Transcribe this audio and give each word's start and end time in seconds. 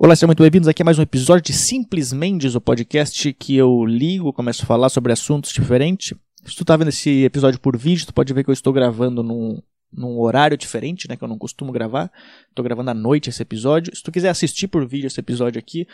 Olá, 0.00 0.14
sejam 0.14 0.28
muito 0.28 0.44
bem-vindos 0.44 0.68
aqui 0.68 0.80
a 0.80 0.84
mais 0.84 0.96
um 0.96 1.02
episódio 1.02 1.46
de 1.46 1.52
Simples 1.52 2.12
Mendes, 2.12 2.54
o 2.54 2.60
podcast 2.60 3.32
que 3.32 3.56
eu 3.56 3.84
ligo, 3.84 4.32
começo 4.32 4.62
a 4.62 4.66
falar 4.66 4.90
sobre 4.90 5.12
assuntos 5.12 5.52
diferentes. 5.52 6.16
Se 6.44 6.54
tu 6.54 6.64
tá 6.64 6.76
vendo 6.76 6.90
esse 6.90 7.24
episódio 7.24 7.58
por 7.58 7.76
vídeo, 7.76 8.06
tu 8.06 8.14
pode 8.14 8.32
ver 8.32 8.44
que 8.44 8.50
eu 8.50 8.52
estou 8.52 8.72
gravando 8.72 9.24
num, 9.24 9.60
num 9.92 10.20
horário 10.20 10.56
diferente, 10.56 11.08
né, 11.08 11.16
que 11.16 11.24
eu 11.24 11.26
não 11.26 11.36
costumo 11.36 11.72
gravar. 11.72 12.12
Estou 12.48 12.64
gravando 12.64 12.92
à 12.92 12.94
noite 12.94 13.28
esse 13.28 13.42
episódio. 13.42 13.94
Se 13.94 14.00
tu 14.00 14.12
quiser 14.12 14.28
assistir 14.28 14.68
por 14.68 14.86
vídeo 14.86 15.08
esse 15.08 15.18
episódio 15.18 15.58
aqui, 15.58 15.84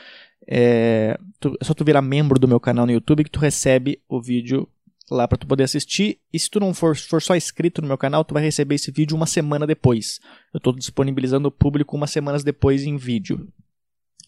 é, 0.47 1.19
tu, 1.41 1.57
é 1.59 1.65
só 1.65 1.73
tu 1.73 1.83
virar 1.83 2.03
membro 2.03 2.39
do 2.39 2.47
meu 2.47 2.61
canal 2.61 2.85
no 2.85 2.93
YouTube 2.93 3.25
que 3.25 3.31
tu 3.31 3.41
recebe 3.41 4.03
o 4.07 4.21
vídeo 4.21 4.69
lá 5.11 5.27
para 5.27 5.39
tu 5.39 5.47
poder 5.47 5.65
assistir. 5.65 6.19
E 6.31 6.39
se 6.39 6.51
tu 6.51 6.61
não 6.61 6.75
for, 6.75 6.95
for 6.95 7.23
só 7.23 7.35
inscrito 7.35 7.81
no 7.81 7.89
meu 7.89 7.97
canal, 7.97 8.23
tu 8.23 8.35
vai 8.35 8.43
receber 8.43 8.75
esse 8.75 8.91
vídeo 8.91 9.17
uma 9.17 9.27
semana 9.27 9.67
depois. 9.67 10.21
Eu 10.53 10.59
estou 10.59 10.75
disponibilizando 10.75 11.49
o 11.49 11.51
público 11.51 11.97
umas 11.97 12.11
semanas 12.11 12.45
depois 12.45 12.85
em 12.85 12.99
vídeo. 12.99 13.49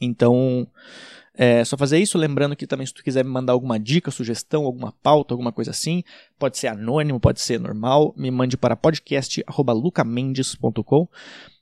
Então, 0.01 0.67
é 1.37 1.63
só 1.65 1.77
fazer 1.77 1.99
isso. 1.99 2.17
Lembrando 2.17 2.57
que 2.57 2.67
também, 2.67 2.87
se 2.87 2.95
tu 2.95 3.05
quiser 3.05 3.23
me 3.25 3.31
mandar 3.31 3.53
alguma 3.53 3.79
dica, 3.79 4.11
sugestão, 4.11 4.65
alguma 4.65 4.95
pauta, 5.03 5.35
alguma 5.35 5.53
coisa 5.53 5.71
assim, 5.71 6.03
pode 6.39 6.57
ser 6.59 6.69
anônimo, 6.69 7.21
pode 7.21 7.41
ser 7.41 7.61
normal, 7.61 8.15
me 8.17 8.31
mande 8.31 8.57
para 8.57 8.75
podcast.lucamendes.com. 8.75 11.07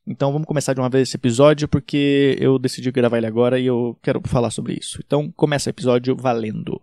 Então 0.06 0.30
vamos 0.32 0.46
começar 0.46 0.74
de 0.74 0.80
uma 0.80 0.90
vez 0.90 1.08
esse 1.08 1.16
episódio, 1.16 1.66
porque 1.66 2.36
eu 2.38 2.56
decidi 2.58 2.92
gravar 2.92 3.16
ele 3.18 3.26
agora 3.26 3.58
e 3.58 3.66
eu 3.66 3.98
quero 4.02 4.20
falar 4.26 4.50
sobre 4.50 4.74
isso. 4.74 5.00
Então 5.04 5.32
começa 5.34 5.68
o 5.68 5.72
episódio 5.72 6.14
valendo. 6.14 6.78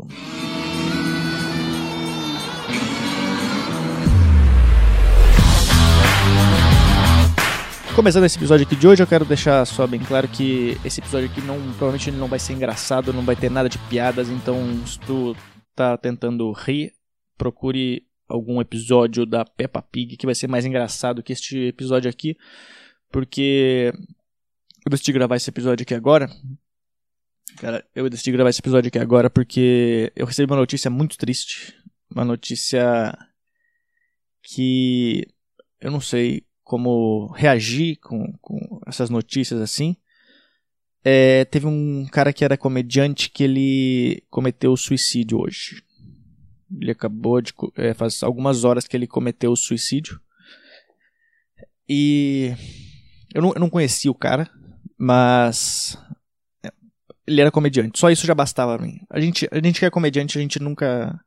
Começando 7.96 8.24
esse 8.24 8.38
episódio 8.38 8.66
aqui 8.66 8.76
de 8.76 8.88
hoje, 8.88 9.04
eu 9.04 9.08
quero 9.08 9.26
deixar 9.26 9.66
só 9.66 9.86
bem 9.86 10.00
claro 10.00 10.26
que 10.26 10.78
esse 10.84 11.02
episódio 11.02 11.30
aqui 11.30 11.42
não, 11.42 11.60
provavelmente 11.74 12.10
não 12.10 12.28
vai 12.28 12.40
ser 12.40 12.54
engraçado, 12.54 13.12
não 13.12 13.22
vai 13.22 13.36
ter 13.36 13.52
nada 13.52 13.68
de 13.68 13.78
piadas, 13.90 14.30
então 14.30 14.58
se 14.88 14.98
tu 15.02 15.36
tá 15.76 15.98
tentando 15.98 16.50
rir, 16.54 16.94
procure 17.38 18.08
algum 18.30 18.62
episódio 18.62 19.26
da 19.26 19.44
Peppa 19.44 19.82
Pig 19.82 20.16
que 20.16 20.26
vai 20.26 20.34
ser 20.34 20.48
mais 20.48 20.66
engraçado 20.66 21.22
que 21.22 21.34
este 21.34 21.68
episódio 21.68 22.10
aqui, 22.10 22.38
porque 23.12 23.92
eu 24.86 24.90
decidi 24.90 25.12
gravar 25.12 25.36
esse 25.36 25.50
episódio 25.50 25.84
aqui 25.84 25.94
agora. 25.94 26.30
Cara, 27.58 27.86
eu 27.94 28.10
decidi 28.10 28.32
gravar 28.32 28.50
esse 28.50 28.62
episódio 28.62 28.88
aqui 28.88 29.00
agora 29.00 29.30
porque 29.30 30.14
eu 30.16 30.26
recebi 30.26 30.50
uma 30.50 30.60
notícia 30.60 30.90
muito 30.90 31.18
triste, 31.18 31.76
uma 32.10 32.24
notícia 32.24 33.14
que 34.42 35.28
eu 35.82 35.92
não 35.92 36.00
sei 36.00 36.46
como 36.72 37.28
reagir 37.34 37.98
com, 37.98 38.32
com 38.40 38.80
essas 38.88 39.10
notícias 39.10 39.60
assim. 39.60 39.98
É, 41.04 41.44
teve 41.44 41.68
um 41.68 42.08
cara 42.10 42.32
que 42.32 42.46
era 42.46 42.56
comediante 42.56 43.30
que 43.30 43.44
ele 43.44 44.24
cometeu 44.30 44.78
suicídio 44.78 45.42
hoje. 45.42 45.84
Ele 46.80 46.92
acabou 46.92 47.42
de. 47.42 47.54
É, 47.76 47.94
faz 47.94 48.24
algumas 48.24 48.64
horas 48.64 48.88
que 48.88 48.96
ele 48.96 49.06
cometeu 49.06 49.54
suicídio. 49.54 50.18
E. 51.90 52.56
Eu 53.36 53.42
não, 53.42 53.54
eu 53.54 53.60
não 53.60 53.70
conhecia 53.70 54.10
o 54.10 54.16
cara, 54.16 54.50
mas. 54.98 55.98
É, 56.64 56.72
ele 57.28 57.42
era 57.42 57.52
comediante. 57.52 58.00
Só 58.00 58.10
isso 58.10 58.26
já 58.26 58.34
bastava 58.34 58.78
pra 58.78 58.88
mim. 58.88 59.02
A 59.10 59.20
gente, 59.20 59.46
a 59.52 59.58
gente 59.58 59.78
que 59.78 59.86
é 59.86 59.90
comediante, 59.90 60.38
a 60.38 60.42
gente 60.42 60.58
nunca 60.58 61.20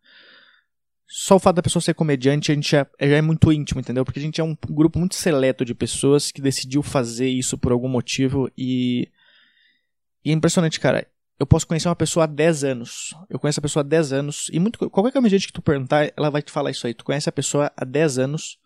só 1.06 1.36
o 1.36 1.38
fato 1.38 1.56
da 1.56 1.62
pessoa 1.62 1.82
ser 1.82 1.94
comediante, 1.94 2.50
a 2.50 2.54
gente 2.54 2.70
já, 2.70 2.86
já, 3.00 3.16
é 3.16 3.22
muito 3.22 3.52
íntimo, 3.52 3.80
entendeu? 3.80 4.04
Porque 4.04 4.18
a 4.18 4.22
gente 4.22 4.40
é 4.40 4.44
um 4.44 4.56
grupo 4.70 4.98
muito 4.98 5.14
seleto 5.14 5.64
de 5.64 5.74
pessoas 5.74 6.32
que 6.32 6.40
decidiu 6.40 6.82
fazer 6.82 7.28
isso 7.28 7.58
por 7.58 7.72
algum 7.72 7.88
motivo 7.88 8.50
e. 8.56 9.08
E 10.24 10.30
é 10.30 10.32
impressionante, 10.32 10.80
cara. 10.80 11.06
Eu 11.38 11.46
posso 11.46 11.66
conhecer 11.66 11.88
uma 11.88 11.96
pessoa 11.96 12.24
há 12.24 12.26
10 12.26 12.64
anos. 12.64 13.14
Eu 13.28 13.38
conheço 13.38 13.60
a 13.60 13.62
pessoa 13.62 13.82
há 13.82 13.86
10 13.86 14.12
anos. 14.12 14.50
E 14.52 14.58
muito, 14.58 14.88
qualquer 14.88 15.12
comediante 15.12 15.46
que 15.46 15.52
tu 15.52 15.60
perguntar, 15.60 16.10
ela 16.16 16.30
vai 16.30 16.40
te 16.40 16.50
falar 16.50 16.70
isso 16.70 16.86
aí. 16.86 16.94
Tu 16.94 17.04
conhece 17.04 17.28
a 17.28 17.32
pessoa 17.32 17.70
há 17.76 17.84
10 17.84 18.18
anos. 18.18 18.58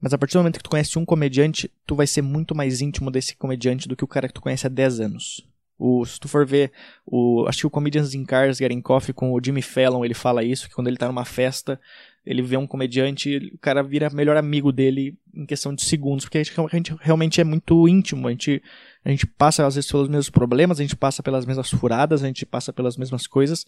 Mas 0.00 0.12
a 0.12 0.18
partir 0.18 0.34
do 0.34 0.40
momento 0.40 0.58
que 0.58 0.64
tu 0.64 0.70
conhece 0.70 0.98
um 0.98 1.04
comediante, 1.04 1.70
tu 1.86 1.94
vai 1.94 2.06
ser 2.06 2.20
muito 2.20 2.54
mais 2.54 2.82
íntimo 2.82 3.10
desse 3.10 3.34
comediante 3.34 3.88
do 3.88 3.96
que 3.96 4.04
o 4.04 4.08
cara 4.08 4.28
que 4.28 4.34
tu 4.34 4.42
conhece 4.42 4.66
há 4.66 4.70
10 4.70 5.00
anos. 5.00 5.47
O, 5.78 6.04
se 6.04 6.18
tu 6.18 6.26
for 6.28 6.44
ver, 6.44 6.72
o, 7.06 7.46
acho 7.46 7.60
que 7.60 7.66
o 7.66 7.70
Comedians 7.70 8.12
in 8.12 8.24
Cars 8.24 8.58
Getting 8.58 8.80
Coffee 8.80 9.14
com 9.14 9.32
o 9.32 9.40
Jimmy 9.42 9.62
Fallon, 9.62 10.04
ele 10.04 10.14
fala 10.14 10.42
isso, 10.42 10.68
que 10.68 10.74
quando 10.74 10.88
ele 10.88 10.96
tá 10.96 11.06
numa 11.06 11.24
festa, 11.24 11.80
ele 12.26 12.42
vê 12.42 12.56
um 12.56 12.66
comediante, 12.66 13.52
o 13.54 13.58
cara 13.58 13.82
vira 13.82 14.10
melhor 14.10 14.36
amigo 14.36 14.72
dele 14.72 15.16
em 15.32 15.46
questão 15.46 15.72
de 15.72 15.82
segundos, 15.82 16.24
porque 16.24 16.38
a 16.38 16.42
gente, 16.42 16.60
a 16.60 16.76
gente 16.76 16.96
realmente 17.00 17.40
é 17.40 17.44
muito 17.44 17.88
íntimo, 17.88 18.26
a 18.26 18.30
gente, 18.32 18.62
a 19.04 19.10
gente 19.10 19.26
passa 19.26 19.64
às 19.64 19.76
vezes 19.76 19.90
pelos 19.90 20.08
mesmos 20.08 20.28
problemas, 20.28 20.80
a 20.80 20.82
gente 20.82 20.96
passa 20.96 21.22
pelas 21.22 21.46
mesmas 21.46 21.70
furadas, 21.70 22.22
a 22.22 22.26
gente 22.26 22.44
passa 22.44 22.72
pelas 22.72 22.96
mesmas 22.96 23.26
coisas, 23.26 23.64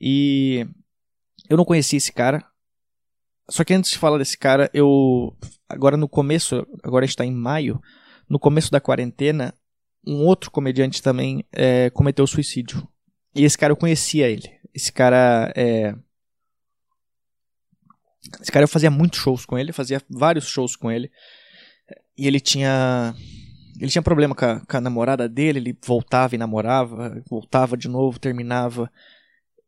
e 0.00 0.66
eu 1.48 1.56
não 1.56 1.64
conhecia 1.64 1.96
esse 1.96 2.12
cara, 2.12 2.44
só 3.48 3.64
que 3.64 3.72
antes 3.72 3.92
de 3.92 3.98
falar 3.98 4.18
desse 4.18 4.36
cara, 4.36 4.68
eu, 4.74 5.34
agora 5.68 5.96
no 5.96 6.08
começo, 6.08 6.66
agora 6.82 7.04
a 7.04 7.06
gente 7.06 7.16
tá 7.16 7.24
em 7.24 7.34
maio, 7.34 7.80
no 8.28 8.38
começo 8.38 8.70
da 8.70 8.80
quarentena, 8.80 9.54
um 10.06 10.24
outro 10.24 10.50
comediante 10.50 11.02
também 11.02 11.44
é, 11.52 11.90
cometeu 11.90 12.26
suicídio. 12.26 12.86
E 13.34 13.44
esse 13.44 13.56
cara 13.56 13.72
eu 13.72 13.76
conhecia 13.76 14.28
ele. 14.28 14.50
Esse 14.74 14.92
cara 14.92 15.52
é. 15.56 15.94
Esse 18.40 18.52
cara 18.52 18.64
eu 18.64 18.68
fazia 18.68 18.90
muitos 18.90 19.18
shows 19.18 19.44
com 19.44 19.58
ele, 19.58 19.72
fazia 19.72 20.02
vários 20.08 20.46
shows 20.46 20.76
com 20.76 20.90
ele. 20.90 21.10
E 22.16 22.26
ele 22.26 22.40
tinha. 22.40 23.14
Ele 23.80 23.90
tinha 23.90 24.02
problema 24.02 24.34
com 24.34 24.44
a, 24.44 24.60
com 24.60 24.76
a 24.76 24.80
namorada 24.80 25.28
dele, 25.28 25.58
ele 25.58 25.78
voltava 25.84 26.34
e 26.34 26.38
namorava, 26.38 27.22
voltava 27.28 27.76
de 27.76 27.88
novo, 27.88 28.18
terminava. 28.18 28.90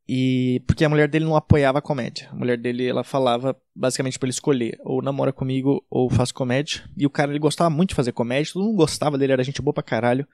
E 0.08 0.60
porque 0.66 0.84
a 0.84 0.88
mulher 0.88 1.08
dele 1.08 1.24
não 1.24 1.36
apoiava 1.36 1.78
a 1.78 1.82
comédia. 1.82 2.28
A 2.30 2.34
mulher 2.34 2.58
dele, 2.58 2.86
ela 2.86 3.04
falava 3.04 3.56
basicamente 3.74 4.18
para 4.18 4.26
ele 4.26 4.34
escolher, 4.34 4.78
ou 4.80 5.00
namora 5.00 5.32
comigo 5.32 5.84
ou 5.88 6.10
faz 6.10 6.32
comédia. 6.32 6.82
E 6.96 7.06
o 7.06 7.10
cara 7.10 7.30
ele 7.30 7.38
gostava 7.38 7.70
muito 7.70 7.90
de 7.90 7.94
fazer 7.94 8.12
comédia, 8.12 8.52
todo 8.52 8.64
mundo 8.64 8.76
gostava 8.76 9.16
dele, 9.16 9.32
era 9.32 9.44
gente 9.44 9.62
boa 9.62 9.72
pra 9.72 9.82
caralho. 9.82 10.26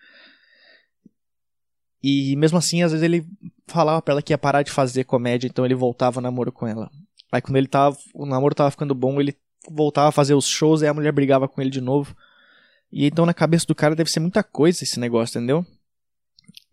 E 2.02 2.36
mesmo 2.36 2.56
assim, 2.56 2.82
às 2.82 2.92
vezes 2.92 3.04
ele 3.04 3.26
falava 3.66 4.00
pra 4.00 4.12
ela 4.12 4.22
que 4.22 4.32
ia 4.32 4.38
parar 4.38 4.62
de 4.62 4.70
fazer 4.70 5.04
comédia, 5.04 5.48
então 5.48 5.64
ele 5.64 5.74
voltava 5.74 6.20
namoro 6.20 6.52
com 6.52 6.66
ela. 6.66 6.90
Aí 7.30 7.42
quando 7.42 7.56
ele 7.56 7.66
tava, 7.66 7.96
o 8.14 8.24
namoro 8.24 8.54
tava 8.54 8.70
ficando 8.70 8.94
bom, 8.94 9.20
ele 9.20 9.36
voltava 9.68 10.08
a 10.08 10.12
fazer 10.12 10.34
os 10.34 10.46
shows 10.46 10.80
e 10.80 10.86
a 10.86 10.94
mulher 10.94 11.12
brigava 11.12 11.48
com 11.48 11.60
ele 11.60 11.70
de 11.70 11.80
novo. 11.80 12.16
E 12.90 13.06
então 13.06 13.26
na 13.26 13.34
cabeça 13.34 13.66
do 13.66 13.74
cara 13.74 13.94
deve 13.94 14.10
ser 14.10 14.20
muita 14.20 14.42
coisa 14.42 14.82
esse 14.82 14.98
negócio, 14.98 15.38
entendeu? 15.38 15.66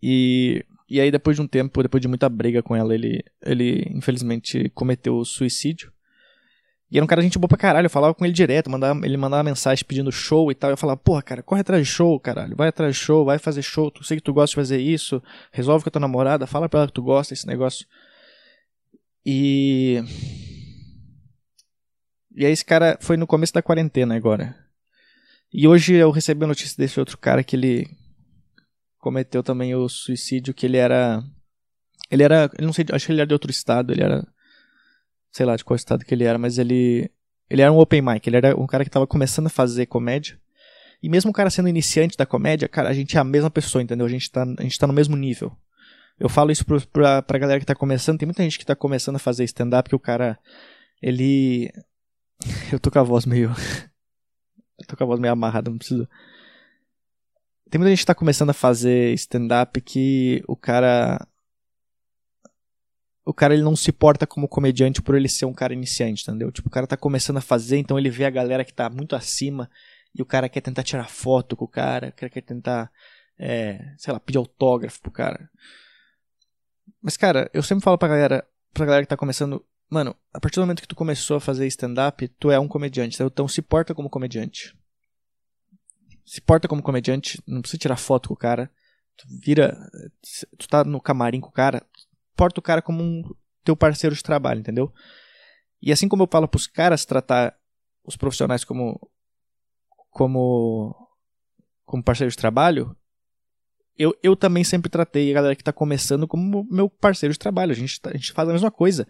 E 0.02 0.64
e 0.88 1.00
aí, 1.00 1.10
depois 1.10 1.36
de 1.36 1.42
um 1.42 1.48
tempo, 1.48 1.82
depois 1.82 2.00
de 2.00 2.06
muita 2.06 2.28
briga 2.28 2.62
com 2.62 2.76
ela, 2.76 2.94
ele, 2.94 3.24
ele 3.44 3.90
infelizmente 3.92 4.70
cometeu 4.70 5.24
suicídio. 5.24 5.92
E 6.88 6.96
era 6.96 7.04
um 7.04 7.08
cara 7.08 7.20
gente 7.20 7.38
boa 7.38 7.48
pra 7.48 7.58
caralho, 7.58 7.86
eu 7.86 7.90
falava 7.90 8.14
com 8.14 8.24
ele 8.24 8.32
direto, 8.32 8.70
mandava, 8.70 9.04
ele 9.04 9.16
mandava 9.16 9.42
mensagem 9.42 9.84
pedindo 9.84 10.12
show 10.12 10.52
e 10.52 10.54
tal. 10.54 10.70
Eu 10.70 10.76
falava, 10.76 10.96
porra, 10.96 11.20
cara, 11.22 11.42
corre 11.42 11.60
atrás 11.60 11.84
de 11.84 11.92
show, 11.92 12.18
caralho. 12.20 12.54
Vai 12.54 12.68
atrás 12.68 12.94
de 12.94 13.02
show, 13.02 13.24
vai 13.24 13.38
fazer 13.38 13.62
show. 13.62 13.90
Tu 13.90 14.04
sei 14.04 14.18
que 14.18 14.22
tu 14.22 14.32
gosta 14.32 14.52
de 14.52 14.56
fazer 14.56 14.78
isso. 14.78 15.20
Resolve 15.50 15.82
com 15.82 15.88
a 15.88 15.90
tua 15.90 16.00
namorada, 16.00 16.46
fala 16.46 16.68
pra 16.68 16.80
ela 16.80 16.86
que 16.86 16.94
tu 16.94 17.02
gosta 17.02 17.34
desse 17.34 17.46
negócio. 17.46 17.84
E. 19.24 20.00
E 22.36 22.46
aí, 22.46 22.52
esse 22.52 22.64
cara 22.64 22.96
foi 23.00 23.16
no 23.16 23.26
começo 23.26 23.52
da 23.52 23.62
quarentena 23.62 24.14
agora. 24.14 24.54
E 25.52 25.66
hoje 25.66 25.94
eu 25.94 26.12
recebi 26.12 26.44
a 26.44 26.48
notícia 26.48 26.76
desse 26.76 27.00
outro 27.00 27.18
cara 27.18 27.42
que 27.42 27.56
ele 27.56 27.88
cometeu 29.06 29.40
também 29.40 29.72
o 29.72 29.88
suicídio 29.88 30.52
que 30.52 30.66
ele 30.66 30.78
era 30.78 31.22
ele 32.10 32.24
era, 32.24 32.50
ele 32.58 32.66
não 32.66 32.72
sei, 32.72 32.84
acho 32.90 33.06
que 33.06 33.12
ele 33.12 33.20
era 33.20 33.28
de 33.28 33.34
outro 33.34 33.52
estado, 33.52 33.92
ele 33.92 34.02
era 34.02 34.26
sei 35.30 35.46
lá 35.46 35.54
de 35.54 35.64
qual 35.64 35.76
estado 35.76 36.04
que 36.04 36.12
ele 36.12 36.24
era, 36.24 36.36
mas 36.36 36.58
ele 36.58 37.08
ele 37.48 37.62
era 37.62 37.72
um 37.72 37.78
open 37.78 38.02
mic, 38.02 38.26
ele 38.26 38.36
era 38.36 38.60
um 38.60 38.66
cara 38.66 38.82
que 38.82 38.88
estava 38.88 39.06
começando 39.06 39.46
a 39.46 39.50
fazer 39.50 39.86
comédia. 39.86 40.36
E 41.00 41.08
mesmo 41.08 41.30
o 41.30 41.32
cara 41.32 41.50
sendo 41.50 41.68
iniciante 41.68 42.16
da 42.16 42.26
comédia, 42.26 42.66
cara, 42.66 42.88
a 42.88 42.92
gente 42.92 43.16
é 43.16 43.20
a 43.20 43.24
mesma 43.24 43.48
pessoa, 43.48 43.80
entendeu? 43.80 44.04
A 44.04 44.08
gente 44.08 44.28
tá, 44.28 44.42
a 44.42 44.62
gente 44.62 44.76
tá 44.76 44.88
no 44.88 44.92
mesmo 44.92 45.16
nível. 45.16 45.56
Eu 46.18 46.28
falo 46.28 46.50
isso 46.50 46.66
pro, 46.66 46.84
pra, 46.88 47.22
pra 47.22 47.38
galera 47.38 47.60
que 47.60 47.66
tá 47.66 47.76
começando, 47.76 48.18
tem 48.18 48.26
muita 48.26 48.42
gente 48.42 48.58
que 48.58 48.66
tá 48.66 48.74
começando 48.74 49.16
a 49.16 49.20
fazer 49.20 49.44
stand-up 49.44 49.88
que 49.88 49.94
o 49.94 50.00
cara, 50.00 50.36
ele... 51.00 51.70
Eu 52.72 52.80
tô 52.80 52.90
com 52.90 52.98
a 52.98 53.04
voz 53.04 53.24
meio... 53.24 53.50
Eu 54.80 54.86
tô 54.88 54.96
com 54.96 55.04
a 55.04 55.06
voz 55.06 55.20
meio 55.20 55.32
amarrada, 55.32 55.70
não 55.70 55.78
preciso... 55.78 56.08
Tem 57.68 57.80
muita 57.80 57.90
gente 57.90 58.00
que 58.00 58.06
tá 58.06 58.14
começando 58.14 58.50
a 58.50 58.54
fazer 58.54 59.12
stand-up 59.14 59.80
que 59.80 60.42
o 60.46 60.54
cara. 60.54 61.26
O 63.24 63.34
cara 63.34 63.54
ele 63.54 63.64
não 63.64 63.74
se 63.74 63.90
porta 63.90 64.24
como 64.24 64.46
comediante 64.46 65.02
por 65.02 65.16
ele 65.16 65.28
ser 65.28 65.46
um 65.46 65.52
cara 65.52 65.72
iniciante, 65.72 66.22
entendeu? 66.22 66.52
Tipo, 66.52 66.68
o 66.68 66.70
cara 66.70 66.86
tá 66.86 66.96
começando 66.96 67.38
a 67.38 67.40
fazer, 67.40 67.76
então 67.76 67.98
ele 67.98 68.08
vê 68.08 68.24
a 68.24 68.30
galera 68.30 68.64
que 68.64 68.72
tá 68.72 68.88
muito 68.88 69.16
acima 69.16 69.68
e 70.14 70.22
o 70.22 70.24
cara 70.24 70.48
quer 70.48 70.60
tentar 70.60 70.84
tirar 70.84 71.08
foto 71.08 71.56
com 71.56 71.64
o 71.64 71.68
cara, 71.68 72.10
o 72.10 72.12
cara 72.12 72.30
quer 72.30 72.42
tentar, 72.42 72.88
é, 73.36 73.94
sei 73.98 74.12
lá, 74.12 74.20
pedir 74.20 74.38
autógrafo 74.38 75.02
pro 75.02 75.10
cara. 75.10 75.50
Mas, 77.02 77.16
cara, 77.16 77.50
eu 77.52 77.64
sempre 77.64 77.82
falo 77.82 77.98
pra 77.98 78.06
galera, 78.06 78.46
pra 78.72 78.86
galera 78.86 79.02
que 79.04 79.08
tá 79.08 79.16
começando, 79.16 79.64
mano, 79.90 80.14
a 80.32 80.38
partir 80.38 80.60
do 80.60 80.62
momento 80.62 80.82
que 80.82 80.88
tu 80.88 80.94
começou 80.94 81.38
a 81.38 81.40
fazer 81.40 81.66
stand-up, 81.66 82.28
tu 82.38 82.52
é 82.52 82.60
um 82.60 82.68
comediante, 82.68 83.20
então 83.20 83.48
se 83.48 83.60
porta 83.60 83.92
como 83.92 84.08
comediante 84.08 84.72
se 86.26 86.40
porta 86.40 86.66
como 86.66 86.82
comediante, 86.82 87.40
não 87.46 87.60
precisa 87.60 87.78
tirar 87.78 87.96
foto 87.96 88.28
com 88.28 88.34
o 88.34 88.36
cara. 88.36 88.68
Tu 89.16 89.26
vira. 89.40 89.78
Tu 90.58 90.68
tá 90.68 90.82
no 90.84 91.00
camarim 91.00 91.40
com 91.40 91.48
o 91.48 91.52
cara, 91.52 91.86
porta 92.36 92.58
o 92.58 92.62
cara 92.62 92.82
como 92.82 93.02
um 93.02 93.22
teu 93.64 93.76
parceiro 93.76 94.14
de 94.14 94.22
trabalho, 94.22 94.60
entendeu? 94.60 94.92
E 95.80 95.92
assim 95.92 96.08
como 96.08 96.24
eu 96.24 96.28
falo 96.30 96.48
pros 96.48 96.66
caras 96.66 97.04
tratar 97.04 97.56
os 98.04 98.16
profissionais 98.16 98.64
como. 98.64 99.00
como. 100.10 100.94
como 101.84 102.02
parceiro 102.02 102.30
de 102.30 102.36
trabalho, 102.36 102.94
eu, 103.96 104.14
eu 104.20 104.34
também 104.34 104.64
sempre 104.64 104.90
tratei 104.90 105.30
a 105.30 105.34
galera 105.34 105.56
que 105.56 105.64
tá 105.64 105.72
começando 105.72 106.26
como 106.26 106.66
meu 106.68 106.90
parceiro 106.90 107.32
de 107.32 107.38
trabalho. 107.38 107.70
A 107.70 107.76
gente, 107.76 108.00
tá, 108.00 108.10
a 108.10 108.16
gente 108.16 108.32
faz 108.32 108.48
a 108.48 108.52
mesma 108.52 108.70
coisa. 108.70 109.06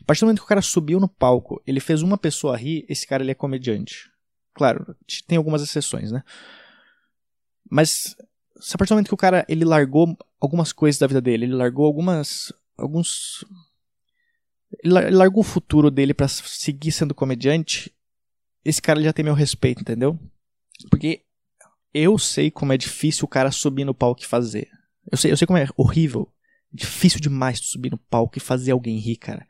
A 0.00 0.04
partir 0.04 0.20
do 0.20 0.26
momento 0.26 0.40
que 0.40 0.44
o 0.44 0.48
cara 0.48 0.62
subiu 0.62 0.98
no 0.98 1.08
palco, 1.08 1.62
ele 1.66 1.78
fez 1.78 2.02
uma 2.02 2.18
pessoa 2.18 2.56
rir, 2.56 2.84
esse 2.88 3.06
cara 3.06 3.22
ele 3.22 3.30
é 3.30 3.34
comediante. 3.34 4.11
Claro, 4.54 4.96
tem 5.26 5.38
algumas 5.38 5.62
exceções, 5.62 6.12
né? 6.12 6.22
Mas 7.70 8.16
a 8.72 8.78
partir 8.78 8.90
do 8.90 8.94
momento 8.96 9.08
que 9.08 9.14
o 9.14 9.18
cara 9.18 9.44
ele 9.48 9.64
largou 9.64 10.16
algumas 10.40 10.72
coisas 10.72 10.98
da 10.98 11.06
vida 11.06 11.20
dele, 11.20 11.46
ele 11.46 11.54
largou 11.54 11.86
algumas 11.86 12.52
alguns 12.76 13.44
ele 14.82 15.10
largou 15.10 15.40
o 15.40 15.46
futuro 15.46 15.90
dele 15.90 16.14
para 16.14 16.28
seguir 16.28 16.92
sendo 16.92 17.14
comediante, 17.14 17.92
esse 18.64 18.80
cara 18.80 19.02
já 19.02 19.12
tem 19.12 19.24
meu 19.24 19.34
respeito, 19.34 19.80
entendeu? 19.80 20.18
Porque 20.88 21.22
eu 21.92 22.16
sei 22.18 22.50
como 22.50 22.72
é 22.72 22.76
difícil 22.76 23.24
o 23.24 23.28
cara 23.28 23.50
subir 23.50 23.84
no 23.84 23.94
palco 23.94 24.22
e 24.22 24.26
fazer. 24.26 24.68
Eu 25.10 25.18
sei, 25.18 25.32
eu 25.32 25.36
sei 25.36 25.46
como 25.46 25.58
é 25.58 25.66
horrível, 25.76 26.32
difícil 26.72 27.20
demais 27.20 27.58
subir 27.58 27.90
no 27.90 27.98
palco 27.98 28.38
e 28.38 28.40
fazer 28.40 28.72
alguém 28.72 28.98
rir, 28.98 29.16
cara. 29.16 29.46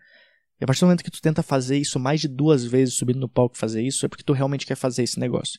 E 0.62 0.64
a 0.64 0.67
partir 0.69 0.79
do 0.79 0.87
momento 0.87 1.03
que 1.03 1.11
tu 1.11 1.20
tenta 1.20 1.43
fazer 1.43 1.76
isso 1.76 1.99
mais 1.99 2.20
de 2.20 2.29
duas 2.29 2.64
vezes 2.64 2.94
subindo 2.94 3.19
no 3.19 3.29
palco 3.29 3.59
fazer 3.59 3.82
isso, 3.82 4.06
é 4.06 4.09
porque 4.09 4.23
tu 4.23 4.32
realmente 4.32 4.64
quer 4.64 4.76
fazer 4.76 5.03
esse 5.03 5.19
negócio. 5.19 5.59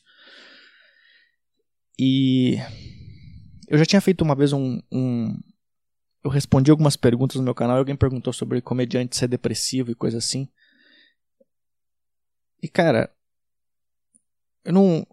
E 1.98 2.56
eu 3.68 3.76
já 3.76 3.84
tinha 3.84 4.00
feito 4.00 4.22
uma 4.22 4.34
vez 4.34 4.54
um, 4.54 4.80
um, 4.90 5.38
Eu 6.24 6.30
respondi 6.30 6.70
algumas 6.70 6.96
perguntas 6.96 7.36
no 7.36 7.42
meu 7.42 7.54
canal 7.54 7.76
e 7.76 7.80
alguém 7.80 7.94
perguntou 7.94 8.32
sobre 8.32 8.62
comediante 8.62 9.14
ser 9.14 9.28
depressivo 9.28 9.90
e 9.90 9.94
coisa 9.94 10.16
assim. 10.16 10.48
E 12.62 12.66
cara. 12.66 13.14
Eu 14.64 14.72
não. 14.72 15.06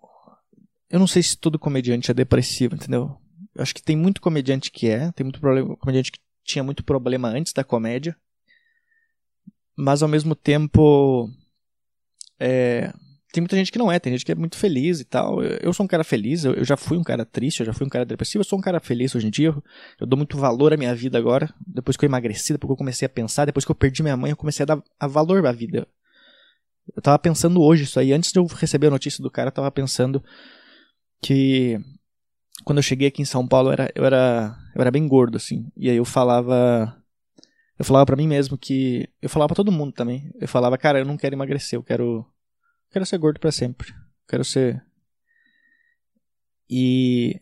Eu 0.90 1.00
não 1.00 1.08
sei 1.08 1.22
se 1.22 1.38
todo 1.38 1.60
comediante 1.60 2.10
é 2.10 2.14
depressivo, 2.14 2.76
entendeu? 2.76 3.18
Eu 3.54 3.62
acho 3.62 3.76
que 3.76 3.84
tem 3.84 3.98
muito 3.98 4.22
comediante 4.22 4.72
que 4.72 4.88
é, 4.88 5.12
tem 5.12 5.26
muito 5.26 5.42
problema, 5.42 5.76
comediante 5.76 6.14
que 6.14 6.20
tinha 6.46 6.64
muito 6.64 6.82
problema 6.82 7.28
antes 7.28 7.52
da 7.52 7.62
comédia. 7.62 8.18
Mas 9.76 10.04
ao 10.04 10.10
mesmo 10.10 10.36
tempo. 10.36 11.30
É, 12.40 12.92
tem 13.32 13.42
muita 13.42 13.56
gente 13.56 13.72
que 13.72 13.78
não 13.78 13.92
é, 13.92 14.00
tem 14.00 14.12
gente 14.12 14.26
que 14.26 14.32
é 14.32 14.36
muito 14.36 14.58
feliz 14.58 15.00
e 15.00 15.06
tal. 15.06 15.42
Eu 15.44 15.72
sou 15.74 15.86
um 15.86 15.88
cara 15.88 16.04
feliz, 16.04 16.44
eu, 16.44 16.54
eu, 16.54 16.66
já 16.66 16.76
fui 16.76 16.98
um 16.98 17.04
cara 17.04 17.24
triste, 17.24 17.62
eu 17.62 17.66
já 17.66 17.74
fui 17.74 17.86
um 17.86 17.90
cara 17.90 18.06
depressivo, 18.06 18.42
eu 18.42 18.46
sou 18.46 18.60
um 18.60 18.62
cara 18.62 18.80
feliz 18.80 19.16
hoje 19.16 19.28
em 19.28 19.30
dia. 19.30 19.48
Eu, 19.50 19.64
eu, 20.02 20.08
dou 20.08 20.18
muito 20.18 20.38
valor 20.38 20.74
à 20.74 20.78
minha 20.78 20.94
vida 20.94 21.18
agora. 21.18 21.54
Depois 21.66 21.96
que 21.96 22.04
eu 22.04 22.08
emagreci, 22.08 22.54
depois 22.54 22.70
que 22.70 22.74
eu 22.74 22.78
comecei 22.78 23.06
a 23.06 23.10
pensar, 23.10 23.46
depois 23.46 23.64
que 23.64 23.72
eu 23.72 23.76
perdi 23.76 24.04
minha 24.04 24.18
mãe, 24.18 24.32
eu 24.32 24.38
comecei 24.38 24.64
a 24.64 24.66
dar 24.66 24.84
a 25.00 25.08
valor 25.08 25.46
à 25.46 25.52
vida. 25.52 25.88
Eu 26.96 27.02
tava 27.02 27.18
pensando 27.20 27.62
hoje 27.62 27.84
isso 27.84 28.00
aí, 28.00 28.12
antes 28.12 28.32
de 28.32 28.40
eu 28.40 28.46
receber 28.46 28.88
a 28.88 28.92
notícia 28.92 29.24
do 29.24 29.32
cara, 29.32 29.48
eu 29.48 29.54
tava 29.54 29.72
pensando 29.72 30.22
que 31.22 31.80
quando 32.64 32.80
eu 32.80 32.84
cheguei 32.84 33.08
aqui 33.08 33.22
em 33.22 33.26
São 33.26 33.48
Paulo, 33.48 33.70
eu 33.70 33.74
era, 33.74 33.92
eu 33.96 34.06
era, 34.06 34.56
eu 34.76 34.82
era 34.82 34.92
bem 34.92 35.08
gordo, 35.08 35.38
assim. 35.38 35.66
E 35.78 35.90
aí 35.90 35.96
eu 35.96 36.06
falava. 36.06 36.96
Eu 37.81 37.86
falava 37.86 38.06
para 38.06 38.16
mim 38.16 38.28
mesmo 38.28 38.57
que. 38.57 39.10
Eu 39.19 39.28
falava 39.28 39.48
pra 39.50 39.56
todo 39.56 39.72
mundo 39.72 39.92
também. 39.92 40.31
Eu 40.39 40.48
falava, 40.48 40.78
cara, 40.78 41.00
eu 41.00 41.06
não 41.06 41.18
quero 41.18 41.33
emagrecer, 41.33 41.78
eu 41.78 41.83
quero 41.83 42.25
Quero 42.92 43.06
ser 43.06 43.18
gordo 43.18 43.39
para 43.39 43.51
sempre. 43.51 43.95
Quero 44.28 44.44
ser. 44.44 44.86
E. 46.69 47.39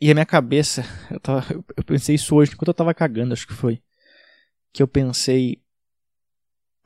E 0.00 0.12
a 0.12 0.14
minha 0.14 0.24
cabeça, 0.24 0.84
eu, 1.10 1.18
tava, 1.18 1.44
eu 1.76 1.84
pensei 1.84 2.14
isso 2.14 2.36
hoje, 2.36 2.52
enquanto 2.52 2.68
eu 2.68 2.74
tava 2.74 2.94
cagando, 2.94 3.32
acho 3.32 3.48
que 3.48 3.52
foi. 3.52 3.82
Que 4.72 4.80
eu 4.80 4.86
pensei. 4.86 5.60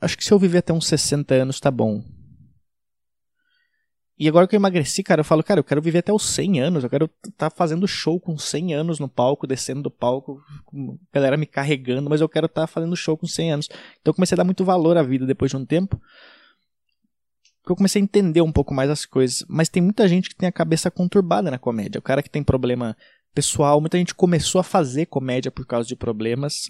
Acho 0.01 0.17
que 0.17 0.25
se 0.25 0.33
eu 0.33 0.39
viver 0.39 0.57
até 0.57 0.73
uns 0.73 0.87
60 0.87 1.35
anos 1.35 1.59
tá 1.59 1.69
bom. 1.69 2.03
E 4.17 4.27
agora 4.27 4.47
que 4.47 4.55
eu 4.55 4.59
emagreci, 4.59 5.01
cara, 5.01 5.21
eu 5.21 5.25
falo, 5.25 5.43
cara, 5.43 5.59
eu 5.59 5.63
quero 5.63 5.81
viver 5.81 5.99
até 5.99 6.13
os 6.13 6.23
100 6.23 6.61
anos. 6.61 6.83
Eu 6.83 6.89
quero 6.89 7.09
estar 7.25 7.49
tá 7.49 7.55
fazendo 7.55 7.87
show 7.87 8.19
com 8.19 8.37
100 8.37 8.73
anos 8.73 8.99
no 8.99 9.09
palco, 9.09 9.47
descendo 9.47 9.81
do 9.81 9.91
palco, 9.91 10.39
galera 11.11 11.35
me 11.35 11.45
carregando, 11.45 12.09
mas 12.09 12.21
eu 12.21 12.29
quero 12.29 12.45
estar 12.45 12.61
tá 12.61 12.67
fazendo 12.67 12.95
show 12.95 13.17
com 13.17 13.25
100 13.25 13.51
anos. 13.53 13.69
Então 14.01 14.11
eu 14.11 14.13
comecei 14.13 14.35
a 14.35 14.37
dar 14.37 14.43
muito 14.43 14.63
valor 14.63 14.97
à 14.97 15.03
vida 15.03 15.25
depois 15.25 15.49
de 15.49 15.57
um 15.57 15.65
tempo 15.65 15.99
eu 17.71 17.75
comecei 17.75 18.01
a 18.01 18.03
entender 18.03 18.41
um 18.41 18.51
pouco 18.51 18.73
mais 18.73 18.89
as 18.89 19.05
coisas. 19.05 19.45
Mas 19.47 19.69
tem 19.69 19.81
muita 19.81 20.07
gente 20.07 20.29
que 20.29 20.35
tem 20.35 20.49
a 20.49 20.51
cabeça 20.51 20.91
conturbada 20.91 21.49
na 21.49 21.57
comédia. 21.57 21.99
O 21.99 22.01
cara 22.01 22.21
que 22.21 22.29
tem 22.29 22.43
problema 22.43 22.95
pessoal, 23.33 23.79
muita 23.79 23.97
gente 23.97 24.13
começou 24.13 24.59
a 24.59 24.63
fazer 24.63 25.05
comédia 25.05 25.49
por 25.49 25.65
causa 25.65 25.87
de 25.87 25.95
problemas, 25.95 26.69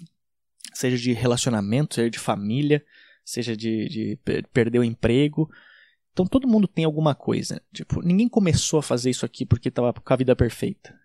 seja 0.72 0.96
de 0.96 1.12
relacionamento, 1.12 1.96
seja 1.96 2.10
de 2.10 2.18
família, 2.18 2.82
seja 3.24 3.56
de, 3.56 3.88
de 3.88 4.18
perder 4.52 4.78
o 4.78 4.84
emprego. 4.84 5.50
Então 6.14 6.24
todo 6.24 6.48
mundo 6.48 6.68
tem 6.68 6.84
alguma 6.84 7.12
coisa. 7.14 7.60
Tipo, 7.72 8.00
ninguém 8.00 8.28
começou 8.28 8.78
a 8.78 8.82
fazer 8.82 9.10
isso 9.10 9.26
aqui 9.26 9.44
porque 9.44 9.68
estava 9.68 9.92
com 9.92 10.12
a 10.12 10.16
vida 10.16 10.34
perfeita. 10.34 10.98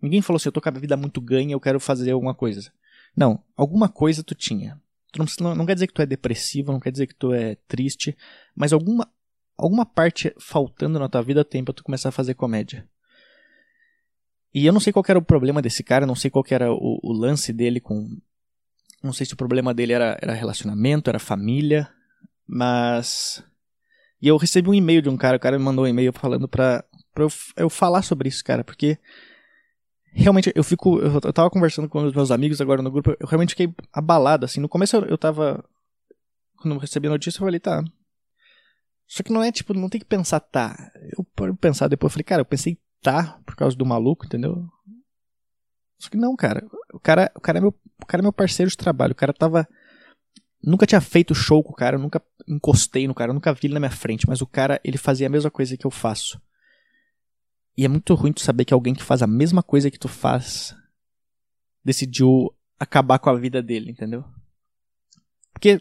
Ninguém 0.00 0.22
falou 0.22 0.36
assim, 0.36 0.48
eu 0.48 0.52
tô 0.52 0.60
com 0.60 0.68
a 0.68 0.72
vida 0.72 0.96
muito 0.96 1.20
ganha, 1.20 1.52
eu 1.52 1.60
quero 1.60 1.80
fazer 1.80 2.12
alguma 2.12 2.34
coisa. 2.34 2.72
Não, 3.16 3.42
alguma 3.56 3.88
coisa 3.88 4.22
tu 4.22 4.34
tinha. 4.34 4.80
Tu 5.10 5.42
não, 5.42 5.54
não 5.56 5.66
quer 5.66 5.74
dizer 5.74 5.88
que 5.88 5.92
tu 5.92 6.02
é 6.02 6.06
depressivo, 6.06 6.72
não 6.72 6.78
quer 6.78 6.92
dizer 6.92 7.08
que 7.08 7.14
tu 7.14 7.32
é 7.32 7.56
triste, 7.66 8.16
mas 8.54 8.72
alguma, 8.72 9.10
alguma 9.56 9.84
parte 9.84 10.32
faltando 10.38 10.98
na 10.98 11.08
tua 11.08 11.22
vida 11.22 11.44
tem 11.44 11.64
pra 11.64 11.74
tu 11.74 11.82
começar 11.82 12.10
a 12.10 12.12
fazer 12.12 12.34
comédia. 12.34 12.88
E 14.52 14.64
eu 14.64 14.72
não 14.72 14.78
sei 14.78 14.92
qual 14.92 15.04
era 15.08 15.18
o 15.18 15.22
problema 15.22 15.60
desse 15.60 15.82
cara, 15.82 16.06
não 16.06 16.14
sei 16.14 16.30
qual 16.30 16.44
era 16.48 16.72
o, 16.72 17.00
o, 17.02 17.12
lance 17.12 17.52
dele 17.52 17.80
com. 17.80 18.16
Não 19.02 19.12
sei 19.12 19.26
se 19.26 19.34
o 19.34 19.36
problema 19.36 19.74
dele 19.74 19.92
era, 19.92 20.16
era 20.22 20.32
relacionamento, 20.32 21.10
era 21.10 21.18
família, 21.18 21.90
mas. 22.46 23.44
E 24.24 24.28
eu 24.28 24.38
recebi 24.38 24.70
um 24.70 24.74
e-mail 24.74 25.02
de 25.02 25.10
um 25.10 25.18
cara, 25.18 25.36
o 25.36 25.40
cara 25.40 25.58
me 25.58 25.64
mandou 25.66 25.84
um 25.84 25.86
e-mail 25.86 26.10
falando 26.10 26.48
pra, 26.48 26.82
pra 27.12 27.24
eu, 27.24 27.28
eu 27.58 27.68
falar 27.68 28.00
sobre 28.00 28.26
isso, 28.26 28.42
cara, 28.42 28.64
porque 28.64 28.98
realmente 30.14 30.50
eu 30.54 30.64
fico. 30.64 30.98
Eu, 30.98 31.20
eu 31.22 31.30
tava 31.30 31.50
conversando 31.50 31.90
com 31.90 32.02
os 32.02 32.14
meus 32.14 32.30
amigos 32.30 32.58
agora 32.58 32.80
no 32.80 32.90
grupo, 32.90 33.14
eu 33.20 33.26
realmente 33.26 33.50
fiquei 33.50 33.70
abalado, 33.92 34.46
assim. 34.46 34.62
No 34.62 34.68
começo 34.68 34.96
eu, 34.96 35.04
eu 35.04 35.18
tava. 35.18 35.62
Quando 36.56 36.74
eu 36.74 36.80
recebi 36.80 37.06
a 37.06 37.10
notícia, 37.10 37.36
eu 37.36 37.44
falei, 37.44 37.60
tá. 37.60 37.84
Só 39.06 39.22
que 39.22 39.30
não 39.30 39.42
é 39.42 39.52
tipo, 39.52 39.74
não 39.74 39.90
tem 39.90 40.00
que 40.00 40.06
pensar 40.06 40.40
tá. 40.40 40.74
Eu 41.18 41.22
paro 41.36 41.54
pensar 41.54 41.88
depois, 41.88 42.10
eu 42.10 42.14
falei, 42.14 42.24
cara, 42.24 42.40
eu 42.40 42.46
pensei 42.46 42.78
tá 43.02 43.38
por 43.44 43.54
causa 43.54 43.76
do 43.76 43.84
maluco, 43.84 44.24
entendeu? 44.24 44.66
Só 45.98 46.08
que 46.08 46.16
não, 46.16 46.34
cara. 46.34 46.66
O 46.94 46.98
cara, 46.98 47.30
o 47.36 47.40
cara, 47.42 47.58
é, 47.58 47.60
meu, 47.60 47.74
o 48.00 48.06
cara 48.06 48.22
é 48.22 48.24
meu 48.24 48.32
parceiro 48.32 48.70
de 48.70 48.76
trabalho. 48.78 49.12
O 49.12 49.16
cara 49.16 49.34
tava. 49.34 49.68
Nunca 50.66 50.86
tinha 50.86 51.00
feito 51.00 51.34
show 51.34 51.62
com 51.62 51.72
o 51.72 51.76
cara, 51.76 51.98
nunca 51.98 52.22
encostei 52.48 53.06
no 53.06 53.14
cara, 53.14 53.32
nunca 53.32 53.52
vi 53.52 53.66
ele 53.66 53.74
na 53.74 53.80
minha 53.80 53.90
frente, 53.90 54.26
mas 54.26 54.40
o 54.40 54.46
cara, 54.46 54.80
ele 54.82 54.96
fazia 54.96 55.26
a 55.26 55.30
mesma 55.30 55.50
coisa 55.50 55.76
que 55.76 55.86
eu 55.86 55.90
faço. 55.90 56.40
E 57.76 57.84
é 57.84 57.88
muito 57.88 58.14
ruim 58.14 58.32
tu 58.32 58.40
saber 58.40 58.64
que 58.64 58.72
alguém 58.72 58.94
que 58.94 59.02
faz 59.02 59.20
a 59.20 59.26
mesma 59.26 59.62
coisa 59.62 59.90
que 59.90 59.98
tu 59.98 60.08
faz 60.08 60.74
decidiu 61.84 62.54
acabar 62.78 63.18
com 63.18 63.28
a 63.28 63.36
vida 63.36 63.62
dele, 63.62 63.90
entendeu? 63.90 64.24
Porque 65.52 65.80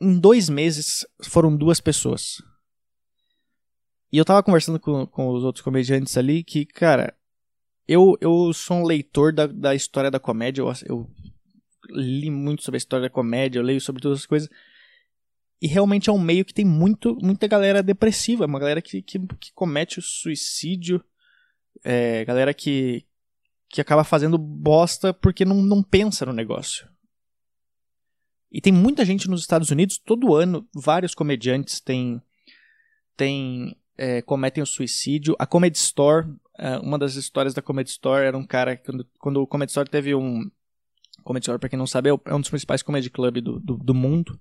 em 0.00 0.18
dois 0.18 0.48
meses 0.48 1.06
foram 1.22 1.54
duas 1.54 1.80
pessoas. 1.80 2.42
E 4.10 4.16
eu 4.16 4.24
tava 4.24 4.42
conversando 4.42 4.80
com, 4.80 5.06
com 5.06 5.28
os 5.28 5.44
outros 5.44 5.62
comediantes 5.62 6.16
ali 6.16 6.42
que, 6.42 6.64
cara, 6.64 7.14
eu, 7.86 8.16
eu 8.20 8.52
sou 8.54 8.78
um 8.78 8.84
leitor 8.84 9.32
da, 9.32 9.46
da 9.46 9.74
história 9.74 10.10
da 10.10 10.18
comédia, 10.18 10.62
eu, 10.62 10.72
eu 10.86 11.10
li 11.90 12.30
muito 12.30 12.62
sobre 12.62 12.76
a 12.76 12.78
história 12.78 13.08
da 13.08 13.12
comédia, 13.12 13.58
eu 13.58 13.62
leio 13.62 13.80
sobre 13.80 14.02
todas 14.02 14.20
as 14.20 14.26
coisas. 14.26 14.48
E 15.60 15.66
realmente 15.66 16.10
é 16.10 16.12
um 16.12 16.18
meio 16.18 16.44
que 16.44 16.52
tem 16.52 16.64
muito, 16.64 17.16
muita 17.22 17.46
galera 17.46 17.82
depressiva, 17.82 18.46
uma 18.46 18.58
galera 18.58 18.82
que, 18.82 19.00
que, 19.02 19.18
que 19.18 19.52
comete 19.54 19.98
o 19.98 20.02
suicídio, 20.02 21.02
é, 21.82 22.24
galera 22.24 22.52
que, 22.52 23.06
que 23.68 23.80
acaba 23.80 24.04
fazendo 24.04 24.36
bosta 24.36 25.14
porque 25.14 25.44
não, 25.44 25.62
não 25.62 25.82
pensa 25.82 26.26
no 26.26 26.32
negócio. 26.32 26.88
E 28.50 28.60
tem 28.60 28.72
muita 28.72 29.04
gente 29.04 29.28
nos 29.28 29.40
Estados 29.40 29.70
Unidos, 29.70 29.98
todo 29.98 30.34
ano, 30.34 30.66
vários 30.74 31.14
comediantes 31.14 31.80
têm, 31.80 32.22
têm 33.16 33.76
é, 33.96 34.22
cometem 34.22 34.62
o 34.62 34.66
suicídio. 34.66 35.34
A 35.38 35.46
Comedy 35.46 35.78
Store, 35.78 36.26
é, 36.58 36.78
uma 36.78 36.98
das 36.98 37.14
histórias 37.14 37.54
da 37.54 37.62
Comedy 37.62 37.90
Store 37.90 38.24
era 38.24 38.36
um 38.36 38.46
cara, 38.46 38.76
quando, 38.76 39.06
quando 39.18 39.42
o 39.42 39.46
Comedy 39.46 39.70
Store 39.70 39.88
teve 39.88 40.14
um... 40.14 40.50
Comedy 41.26 41.44
Store, 41.44 41.58
pra 41.58 41.68
quem 41.68 41.78
não 41.78 41.86
sabe, 41.86 42.08
é, 42.08 42.12
é 42.26 42.34
um 42.34 42.40
dos 42.40 42.48
principais 42.48 42.82
comedy 42.82 43.10
club 43.10 43.40
do, 43.40 43.58
do, 43.58 43.76
do 43.76 43.94
mundo 43.94 44.40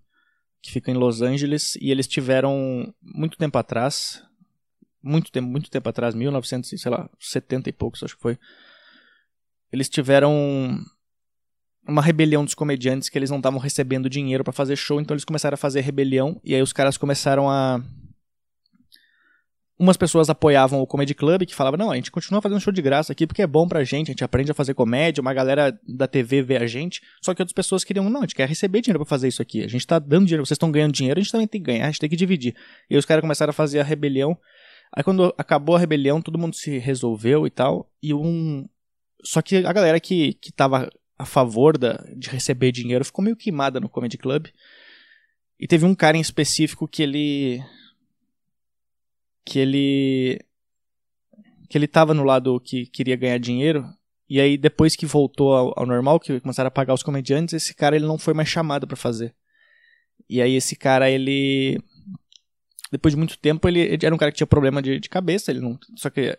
que 0.62 0.72
fica 0.72 0.90
em 0.90 0.96
Los 0.96 1.22
Angeles, 1.22 1.76
e 1.82 1.92
eles 1.92 2.08
tiveram 2.08 2.92
muito 3.02 3.38
tempo 3.38 3.58
atrás, 3.58 4.24
muito 5.02 5.32
tempo, 5.32 5.48
muito 5.48 5.70
tempo 5.70 5.88
atrás, 5.88 6.16
1970 6.16 7.70
e 7.70 7.74
poucos, 7.74 8.02
acho 8.04 8.16
que 8.16 8.22
foi. 8.22 8.40
Eles 9.72 9.90
tiveram 9.90 10.80
uma 11.88 12.02
rebelião 12.02 12.44
dos 12.44 12.56
comediantes 12.56 13.10
que 13.10 13.18
eles 13.18 13.30
não 13.30 13.38
estavam 13.38 13.60
recebendo 13.60 14.10
dinheiro 14.10 14.44
para 14.44 14.54
fazer 14.54 14.76
show, 14.76 15.00
então 15.00 15.14
eles 15.14 15.26
começaram 15.26 15.54
a 15.54 15.58
fazer 15.58 15.82
rebelião 15.82 16.40
e 16.44 16.56
aí 16.56 16.62
os 16.62 16.74
caras 16.74 16.98
começaram 16.98 17.50
a 17.50 17.84
umas 19.78 19.98
pessoas 19.98 20.30
apoiavam 20.30 20.82
o 20.82 20.88
Comedy 20.88 21.14
Club, 21.14 21.46
que 21.46 21.54
falava, 21.54 21.76
não, 21.76 21.92
a 21.92 21.96
gente 21.96 22.10
continua 22.10 22.42
fazendo 22.42 22.62
show 22.62 22.72
de 22.72 22.82
graça 22.82 23.12
aqui 23.12 23.28
porque 23.28 23.42
é 23.42 23.48
bom 23.48 23.68
pra 23.68 23.84
gente, 23.84 24.10
a 24.10 24.14
gente 24.14 24.24
aprende 24.24 24.50
a 24.50 24.54
fazer 24.54 24.74
comédia, 24.74 25.22
uma 25.22 25.34
galera 25.34 25.78
da 25.88 26.08
TV 26.08 26.42
vê 26.42 26.58
a 26.58 26.66
gente, 26.66 27.02
só 27.22 27.34
que 27.34 27.42
outras 27.42 27.54
pessoas 27.54 27.84
queriam, 27.84 28.10
não, 28.10 28.22
a 28.22 28.24
gente 28.24 28.36
quer 28.36 28.48
receber 28.48 28.82
dinheiro 28.82 29.00
pra 29.00 29.06
fazer 29.06 29.28
isso 29.28 29.42
aqui, 29.42 29.64
a 29.64 29.68
gente 29.68 29.86
tá 29.86 30.00
dando 30.00 30.26
dinheiro, 30.26 30.46
vocês 30.46 30.56
estão 30.56 30.72
ganhando 30.72 30.94
dinheiro, 30.94 31.20
a 31.20 31.24
gente 31.24 31.32
também 31.32 31.48
tem 31.48 31.62
que 31.62 31.68
ganhar, 31.68 31.86
a 31.86 31.92
gente 31.92 32.00
tem 32.00 32.10
que 32.10 32.16
dividir. 32.16 32.56
E 32.90 32.98
os 32.98 33.06
caras 33.06 33.22
começaram 33.22 33.50
a 33.50 33.54
fazer 33.54 33.80
a 33.80 33.84
rebelião, 33.84 34.38
aí 34.96 35.04
quando 35.04 35.34
acabou 35.38 35.76
a 35.76 35.80
rebelião, 35.80 36.22
todo 36.22 36.40
mundo 36.40 36.56
se 36.56 36.78
resolveu 36.78 37.46
e 37.46 37.50
tal, 37.50 37.90
e 38.02 38.14
um... 38.14 38.68
Só 39.24 39.42
que 39.42 39.58
a 39.58 39.74
galera 39.74 40.00
que, 40.00 40.36
que 40.36 40.52
tava 40.54 40.90
a 41.18 41.26
favor 41.26 41.78
da, 41.78 42.04
de 42.16 42.30
receber 42.30 42.72
dinheiro 42.72 43.04
ficou 43.04 43.24
meio 43.24 43.36
queimada 43.36 43.80
no 43.80 43.90
Comedy 43.90 44.18
Club, 44.18 44.48
e 45.60 45.68
teve 45.68 45.86
um 45.86 45.96
cara 45.96 46.16
em 46.16 46.22
específico 46.22 46.88
que 46.88 47.02
ele 47.02 47.62
que 49.46 49.60
ele 49.60 50.40
que 51.70 51.78
ele 51.78 51.88
tava 51.88 52.14
no 52.14 52.24
lado 52.24 52.60
que 52.60 52.86
queria 52.88 53.16
ganhar 53.16 53.38
dinheiro 53.38 53.86
e 54.28 54.42
aí 54.42 54.58
depois 54.58 54.96
que 54.96 55.06
voltou 55.06 55.54
ao, 55.54 55.74
ao 55.78 55.86
normal 55.86 56.20
que 56.20 56.40
começaram 56.40 56.68
a 56.68 56.72
pagar 56.72 56.94
os 56.94 57.04
comediantes 57.04 57.54
esse 57.54 57.74
cara 57.74 57.96
ele 57.96 58.06
não 58.06 58.18
foi 58.18 58.34
mais 58.34 58.50
chamado 58.50 58.88
para 58.88 58.98
fazer. 58.98 59.36
E 60.28 60.42
aí 60.42 60.56
esse 60.56 60.76
cara 60.76 61.10
ele 61.10 61.80
depois 62.92 63.14
de 63.14 63.18
muito 63.18 63.38
tempo 63.38 63.68
ele, 63.68 63.80
ele 63.80 64.06
era 64.06 64.14
um 64.14 64.18
cara 64.18 64.32
que 64.32 64.38
tinha 64.38 64.48
problema 64.48 64.82
de, 64.82 65.00
de, 65.00 65.10
cabeça 65.10 65.52
ele 65.52 65.60
não 65.60 65.78
só 65.96 66.10
que 66.10 66.38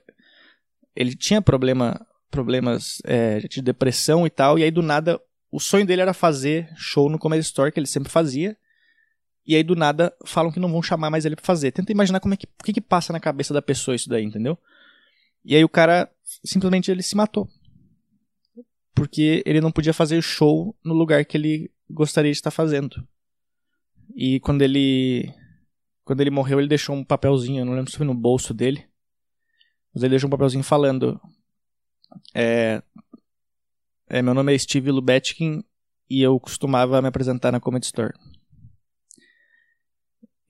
ele 0.94 1.14
tinha 1.14 1.40
problema 1.40 2.04
problemas 2.30 2.98
é, 3.04 3.40
de 3.40 3.62
depressão 3.62 4.26
e 4.26 4.30
tal 4.30 4.58
e 4.58 4.64
aí 4.64 4.70
do 4.70 4.82
nada 4.82 5.20
o 5.50 5.60
sonho 5.60 5.86
dele 5.86 6.02
era 6.02 6.12
fazer 6.12 6.68
show 6.76 7.08
no 7.08 7.18
Comedy 7.18 7.42
Store 7.42 7.70
que 7.70 7.78
ele 7.78 7.86
sempre 7.86 8.10
fazia 8.10 8.56
e 9.46 9.54
aí 9.54 9.62
do 9.62 9.76
nada 9.76 10.12
falam 10.24 10.50
que 10.50 10.58
não 10.58 10.70
vão 10.70 10.82
chamar 10.82 11.10
mais 11.10 11.24
ele 11.24 11.36
pra 11.36 11.44
fazer. 11.44 11.70
Tenta 11.70 11.92
imaginar 11.92 12.20
como 12.20 12.34
é 12.34 12.36
que, 12.36 12.46
o 12.46 12.64
que, 12.64 12.72
que 12.72 12.80
passa 12.80 13.12
na 13.12 13.20
cabeça 13.20 13.54
da 13.54 13.62
pessoa 13.62 13.94
isso 13.94 14.08
daí, 14.08 14.24
entendeu? 14.24 14.58
E 15.44 15.54
aí 15.54 15.62
o 15.62 15.68
cara 15.68 16.10
simplesmente 16.44 16.90
ele 16.90 17.02
se 17.02 17.16
matou. 17.16 17.48
Porque 18.94 19.42
ele 19.46 19.60
não 19.60 19.70
podia 19.70 19.92
fazer 19.92 20.20
show 20.22 20.76
no 20.82 20.94
lugar 20.94 21.24
que 21.24 21.36
ele 21.36 21.70
gostaria 21.88 22.32
de 22.32 22.38
estar 22.38 22.50
fazendo. 22.50 23.06
E 24.14 24.40
quando 24.40 24.62
ele 24.62 25.32
quando 26.04 26.20
ele 26.20 26.30
morreu, 26.30 26.58
ele 26.58 26.68
deixou 26.68 26.94
um 26.94 27.04
papelzinho, 27.04 27.60
eu 27.60 27.64
não 27.64 27.74
lembro 27.74 27.90
se 27.90 27.96
foi 27.96 28.06
no 28.06 28.14
bolso 28.14 28.52
dele. 28.52 28.84
Mas 29.94 30.02
ele 30.02 30.10
deixou 30.10 30.28
um 30.28 30.30
papelzinho 30.30 30.64
falando 30.64 31.20
é, 32.34 32.82
é 34.08 34.22
meu 34.22 34.34
nome 34.34 34.54
é 34.54 34.58
Steve 34.58 34.90
Lubetkin 34.90 35.62
e 36.08 36.22
eu 36.22 36.38
costumava 36.38 37.00
me 37.02 37.08
apresentar 37.08 37.52
na 37.52 37.60
Comedy 37.60 37.86
Store. 37.86 38.14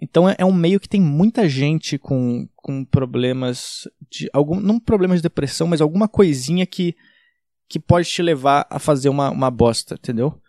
Então 0.01 0.29
é, 0.29 0.37
é 0.39 0.45
um 0.45 0.53
meio 0.53 0.79
que 0.79 0.89
tem 0.89 1.01
muita 1.01 1.49
gente 1.49 1.99
com, 1.99 2.49
com 2.55 2.85
problemas 2.85 3.89
de 4.11 4.29
algum 4.33 4.61
não 4.61 4.79
problemas 4.79 5.19
de 5.19 5.23
depressão, 5.23 5.67
mas 5.67 5.81
alguma 5.81 6.09
coisinha 6.09 6.67
que 6.67 6.95
que 7.69 7.81
pode 7.81 8.09
te 8.09 8.23
levar 8.23 8.65
a 8.71 8.79
fazer 8.79 9.09
uma, 9.09 9.31
uma 9.31 9.51
bosta, 9.51 9.95
entendeu? 9.95 10.41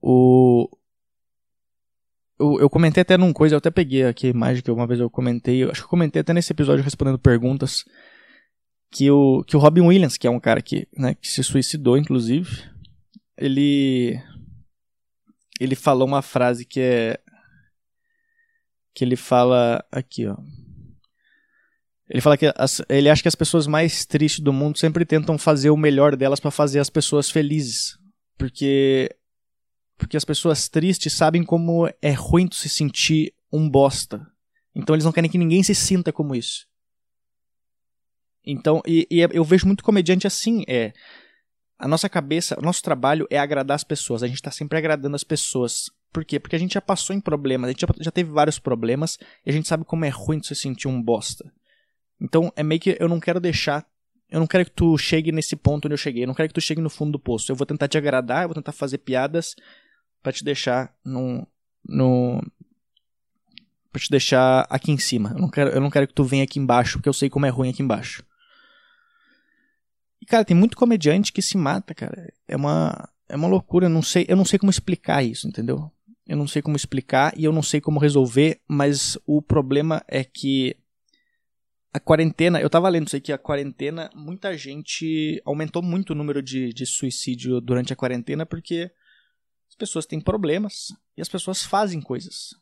O 0.00 0.68
eu, 2.38 2.60
eu 2.60 2.70
comentei 2.70 3.02
até 3.02 3.16
num 3.16 3.32
coisa, 3.32 3.54
eu 3.54 3.58
até 3.58 3.70
peguei 3.70 4.04
aqui 4.04 4.26
a 4.26 4.30
imagem 4.30 4.62
que 4.62 4.70
uma 4.70 4.86
vez 4.86 4.98
eu 4.98 5.08
comentei, 5.08 5.62
eu 5.62 5.70
acho 5.70 5.80
que 5.80 5.86
eu 5.86 5.90
comentei 5.90 6.20
até 6.20 6.32
nesse 6.32 6.52
episódio 6.52 6.84
respondendo 6.84 7.18
perguntas 7.18 7.84
que 8.90 9.10
o 9.10 9.44
que 9.44 9.56
o 9.56 9.60
Robin 9.60 9.82
Williams, 9.82 10.16
que 10.18 10.26
é 10.26 10.30
um 10.30 10.40
cara 10.40 10.60
que, 10.60 10.88
né, 10.96 11.14
que 11.14 11.28
se 11.28 11.42
suicidou 11.44 11.96
inclusive, 11.96 12.68
ele 13.38 14.20
ele 15.60 15.76
falou 15.76 16.06
uma 16.06 16.22
frase 16.22 16.64
que 16.64 16.80
é 16.80 17.20
que 18.94 19.04
ele 19.04 19.16
fala 19.16 19.84
aqui, 19.90 20.26
ó. 20.26 20.36
Ele 22.08 22.20
fala 22.20 22.36
que 22.36 22.52
as, 22.56 22.82
ele 22.88 23.08
acha 23.08 23.22
que 23.22 23.28
as 23.28 23.34
pessoas 23.34 23.66
mais 23.66 24.04
tristes 24.04 24.40
do 24.40 24.52
mundo 24.52 24.78
sempre 24.78 25.04
tentam 25.04 25.38
fazer 25.38 25.70
o 25.70 25.76
melhor 25.76 26.14
delas 26.14 26.40
para 26.40 26.50
fazer 26.50 26.78
as 26.78 26.90
pessoas 26.90 27.30
felizes, 27.30 27.98
porque 28.36 29.08
porque 29.96 30.16
as 30.16 30.24
pessoas 30.24 30.68
tristes 30.68 31.12
sabem 31.12 31.44
como 31.44 31.88
é 32.02 32.10
ruim 32.10 32.48
se 32.50 32.68
sentir 32.68 33.32
um 33.52 33.70
bosta. 33.70 34.26
Então 34.74 34.94
eles 34.94 35.04
não 35.04 35.12
querem 35.12 35.30
que 35.30 35.38
ninguém 35.38 35.62
se 35.62 35.74
sinta 35.74 36.12
como 36.12 36.34
isso. 36.34 36.66
Então, 38.44 38.82
e, 38.86 39.06
e 39.10 39.20
eu 39.20 39.44
vejo 39.44 39.66
muito 39.66 39.84
comediante 39.84 40.26
assim, 40.26 40.64
é 40.66 40.92
a 41.78 41.88
nossa 41.88 42.08
cabeça, 42.08 42.58
o 42.58 42.62
nosso 42.62 42.82
trabalho 42.82 43.26
é 43.30 43.38
agradar 43.38 43.74
as 43.74 43.84
pessoas. 43.84 44.22
A 44.22 44.26
gente 44.26 44.36
está 44.36 44.50
sempre 44.50 44.78
agradando 44.78 45.16
as 45.16 45.24
pessoas. 45.24 45.90
Por 46.12 46.24
quê? 46.24 46.38
Porque 46.38 46.54
a 46.54 46.58
gente 46.58 46.74
já 46.74 46.80
passou 46.80 47.16
em 47.16 47.20
problemas, 47.20 47.68
a 47.68 47.72
gente 47.72 47.86
já, 48.00 48.10
teve 48.10 48.30
vários 48.30 48.58
problemas 48.58 49.18
e 49.46 49.50
a 49.50 49.52
gente 49.52 49.66
sabe 49.66 49.84
como 49.84 50.04
é 50.04 50.10
ruim 50.10 50.42
se 50.42 50.54
sentir 50.54 50.86
um 50.86 51.02
bosta. 51.02 51.50
Então 52.20 52.52
é 52.54 52.62
meio 52.62 52.80
que 52.80 52.96
eu 53.00 53.08
não 53.08 53.18
quero 53.18 53.40
deixar. 53.40 53.86
Eu 54.30 54.40
não 54.40 54.46
quero 54.46 54.64
que 54.64 54.70
tu 54.70 54.96
chegue 54.98 55.32
nesse 55.32 55.56
ponto 55.56 55.86
onde 55.86 55.94
eu 55.94 55.98
cheguei. 55.98 56.24
Eu 56.24 56.26
não 56.26 56.34
quero 56.34 56.48
que 56.48 56.54
tu 56.54 56.60
chegue 56.60 56.80
no 56.80 56.90
fundo 56.90 57.12
do 57.12 57.18
poço. 57.18 57.50
Eu 57.50 57.56
vou 57.56 57.66
tentar 57.66 57.88
te 57.88 57.98
agradar, 57.98 58.42
eu 58.42 58.48
vou 58.48 58.54
tentar 58.54 58.72
fazer 58.72 58.98
piadas 58.98 59.54
para 60.22 60.32
te 60.32 60.44
deixar 60.44 60.94
no. 61.04 61.46
no 61.84 62.42
pra 63.90 64.00
te 64.00 64.10
deixar 64.10 64.66
aqui 64.70 64.92
em 64.92 64.98
cima. 64.98 65.32
Eu 65.34 65.40
não, 65.40 65.50
quero, 65.50 65.70
eu 65.70 65.80
não 65.80 65.90
quero 65.90 66.06
que 66.06 66.14
tu 66.14 66.24
venha 66.24 66.44
aqui 66.44 66.58
embaixo, 66.58 66.98
porque 66.98 67.08
eu 67.08 67.12
sei 67.12 67.28
como 67.28 67.44
é 67.44 67.50
ruim 67.50 67.70
aqui 67.70 67.82
embaixo. 67.82 68.24
E, 70.20 70.24
cara, 70.24 70.44
tem 70.44 70.56
muito 70.56 70.76
comediante 70.76 71.32
que 71.32 71.42
se 71.42 71.58
mata, 71.58 71.94
cara. 71.94 72.32
É 72.46 72.56
uma, 72.56 73.08
é 73.28 73.36
uma 73.36 73.48
loucura. 73.48 73.86
Eu 73.86 73.90
não 73.90 74.02
sei, 74.02 74.24
eu 74.28 74.36
não 74.36 74.44
sei 74.44 74.58
como 74.58 74.70
explicar 74.70 75.22
isso, 75.22 75.48
entendeu? 75.48 75.90
Eu 76.26 76.36
não 76.36 76.46
sei 76.46 76.62
como 76.62 76.76
explicar 76.76 77.32
e 77.36 77.44
eu 77.44 77.52
não 77.52 77.62
sei 77.62 77.80
como 77.80 77.98
resolver, 77.98 78.60
mas 78.68 79.18
o 79.26 79.42
problema 79.42 80.02
é 80.06 80.22
que 80.22 80.76
a 81.92 82.00
quarentena, 82.00 82.60
eu 82.60 82.70
tava 82.70 82.88
lendo 82.88 83.08
isso 83.08 83.16
aqui, 83.16 83.32
a 83.32 83.38
quarentena, 83.38 84.08
muita 84.14 84.56
gente 84.56 85.42
aumentou 85.44 85.82
muito 85.82 86.10
o 86.10 86.14
número 86.14 86.42
de, 86.42 86.72
de 86.72 86.86
suicídio 86.86 87.60
durante 87.60 87.92
a 87.92 87.96
quarentena 87.96 88.46
porque 88.46 88.90
as 89.68 89.76
pessoas 89.76 90.06
têm 90.06 90.20
problemas 90.20 90.88
e 91.16 91.20
as 91.20 91.28
pessoas 91.28 91.64
fazem 91.64 92.00
coisas. 92.00 92.54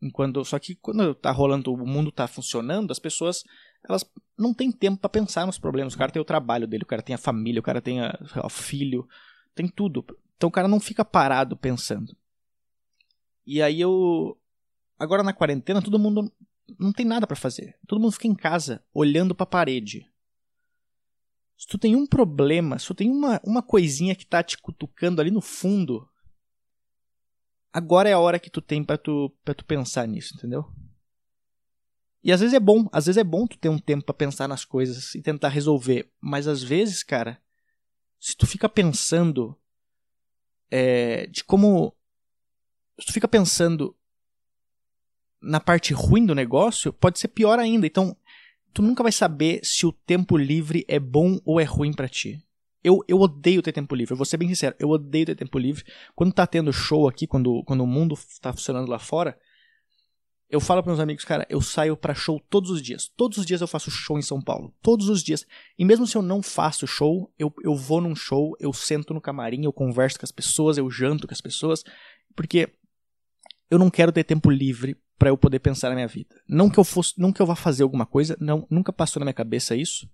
Enquanto, 0.00 0.44
só 0.44 0.58
que 0.58 0.76
quando 0.76 1.14
tá 1.14 1.30
rolando, 1.30 1.72
o 1.72 1.86
mundo 1.86 2.12
tá 2.12 2.26
funcionando, 2.26 2.90
as 2.90 2.98
pessoas 2.98 3.42
elas 3.86 4.04
não 4.38 4.54
têm 4.54 4.70
tempo 4.70 4.98
para 4.98 5.10
pensar 5.10 5.44
nos 5.46 5.58
problemas. 5.58 5.94
O 5.94 5.98
cara 5.98 6.12
tem 6.12 6.22
o 6.22 6.24
trabalho 6.24 6.66
dele, 6.66 6.84
o 6.84 6.86
cara 6.86 7.02
tem 7.02 7.14
a 7.14 7.18
família, 7.18 7.60
o 7.60 7.62
cara 7.62 7.80
tem 7.80 7.98
o 8.42 8.48
filho, 8.48 9.08
tem 9.54 9.68
tudo. 9.68 10.04
Então 10.36 10.48
o 10.48 10.52
cara 10.52 10.68
não 10.68 10.80
fica 10.80 11.04
parado 11.04 11.56
pensando. 11.56 12.16
E 13.48 13.62
aí 13.62 13.80
eu. 13.80 14.38
Agora 14.98 15.22
na 15.22 15.32
quarentena, 15.32 15.80
todo 15.80 15.98
mundo 15.98 16.30
não 16.78 16.92
tem 16.92 17.06
nada 17.06 17.26
para 17.26 17.34
fazer. 17.34 17.78
Todo 17.86 17.98
mundo 17.98 18.12
fica 18.12 18.28
em 18.28 18.34
casa, 18.34 18.84
olhando 18.92 19.34
para 19.34 19.44
a 19.44 19.46
parede. 19.46 20.06
Se 21.56 21.66
tu 21.66 21.78
tem 21.78 21.96
um 21.96 22.06
problema, 22.06 22.78
se 22.78 22.88
tu 22.88 22.94
tem 22.94 23.10
uma, 23.10 23.40
uma 23.42 23.62
coisinha 23.62 24.14
que 24.14 24.26
tá 24.26 24.42
te 24.42 24.58
cutucando 24.58 25.22
ali 25.22 25.30
no 25.30 25.40
fundo, 25.40 26.06
agora 27.72 28.10
é 28.10 28.12
a 28.12 28.18
hora 28.18 28.38
que 28.38 28.50
tu 28.50 28.60
tem 28.60 28.84
para 28.84 28.98
tu, 28.98 29.34
pra 29.42 29.54
tu 29.54 29.64
pensar 29.64 30.06
nisso, 30.06 30.34
entendeu? 30.36 30.70
E 32.22 32.30
às 32.30 32.40
vezes 32.40 32.52
é 32.52 32.60
bom, 32.60 32.86
às 32.92 33.06
vezes 33.06 33.16
é 33.16 33.24
bom 33.24 33.46
tu 33.46 33.56
ter 33.56 33.70
um 33.70 33.78
tempo 33.78 34.04
para 34.04 34.14
pensar 34.14 34.46
nas 34.46 34.62
coisas 34.62 35.14
e 35.14 35.22
tentar 35.22 35.48
resolver, 35.48 36.12
mas 36.20 36.46
às 36.46 36.62
vezes, 36.62 37.02
cara, 37.02 37.40
se 38.20 38.36
tu 38.36 38.46
fica 38.46 38.68
pensando 38.68 39.56
é, 40.70 41.26
de 41.28 41.42
como 41.42 41.96
tu 43.06 43.12
fica 43.12 43.28
pensando 43.28 43.94
na 45.40 45.60
parte 45.60 45.92
ruim 45.92 46.26
do 46.26 46.34
negócio, 46.34 46.92
pode 46.92 47.18
ser 47.18 47.28
pior 47.28 47.58
ainda. 47.58 47.86
Então, 47.86 48.16
tu 48.72 48.82
nunca 48.82 49.02
vai 49.02 49.12
saber 49.12 49.60
se 49.62 49.86
o 49.86 49.92
tempo 49.92 50.36
livre 50.36 50.84
é 50.88 50.98
bom 50.98 51.38
ou 51.44 51.60
é 51.60 51.64
ruim 51.64 51.92
para 51.92 52.08
ti. 52.08 52.42
Eu, 52.82 53.04
eu 53.08 53.20
odeio 53.20 53.60
ter 53.60 53.72
tempo 53.72 53.94
livre, 53.94 54.12
eu 54.12 54.16
vou 54.16 54.24
ser 54.24 54.36
bem 54.36 54.48
sincero, 54.48 54.74
eu 54.78 54.88
odeio 54.88 55.26
ter 55.26 55.34
tempo 55.34 55.58
livre. 55.58 55.84
Quando 56.14 56.32
tá 56.32 56.46
tendo 56.46 56.72
show 56.72 57.08
aqui, 57.08 57.26
quando, 57.26 57.62
quando 57.64 57.82
o 57.82 57.86
mundo 57.86 58.16
tá 58.40 58.52
funcionando 58.52 58.88
lá 58.88 58.98
fora, 58.98 59.38
eu 60.48 60.60
falo 60.60 60.82
para 60.82 60.92
meus 60.92 61.00
amigos, 61.00 61.24
cara, 61.24 61.46
eu 61.50 61.60
saio 61.60 61.96
para 61.96 62.14
show 62.14 62.40
todos 62.48 62.70
os 62.70 62.80
dias. 62.80 63.10
Todos 63.16 63.36
os 63.36 63.44
dias 63.44 63.60
eu 63.60 63.66
faço 63.66 63.90
show 63.90 64.18
em 64.18 64.22
São 64.22 64.40
Paulo. 64.40 64.72
Todos 64.80 65.08
os 65.08 65.22
dias. 65.22 65.44
E 65.78 65.84
mesmo 65.84 66.06
se 66.06 66.16
eu 66.16 66.22
não 66.22 66.42
faço 66.42 66.86
show, 66.86 67.30
eu, 67.38 67.52
eu 67.62 67.74
vou 67.74 68.00
num 68.00 68.16
show, 68.16 68.56
eu 68.58 68.72
sento 68.72 69.12
no 69.12 69.20
camarim, 69.20 69.64
eu 69.64 69.72
converso 69.72 70.18
com 70.18 70.24
as 70.24 70.32
pessoas, 70.32 70.78
eu 70.78 70.90
janto 70.90 71.26
com 71.26 71.34
as 71.34 71.40
pessoas. 71.40 71.84
Porque 72.34 72.72
eu 73.70 73.78
não 73.78 73.90
quero 73.90 74.12
ter 74.12 74.24
tempo 74.24 74.50
livre 74.50 74.96
para 75.18 75.30
eu 75.30 75.36
poder 75.36 75.58
pensar 75.58 75.88
na 75.88 75.96
minha 75.96 76.06
vida. 76.06 76.34
Não 76.48 76.70
que 76.70 76.78
eu 76.78 76.84
fosse, 76.84 77.14
não 77.18 77.32
que 77.32 77.42
eu 77.42 77.46
vá 77.46 77.56
fazer 77.56 77.82
alguma 77.82 78.06
coisa, 78.06 78.36
não, 78.40 78.66
nunca 78.70 78.92
passou 78.92 79.20
na 79.20 79.24
minha 79.24 79.34
cabeça 79.34 79.74
isso. 79.74 80.08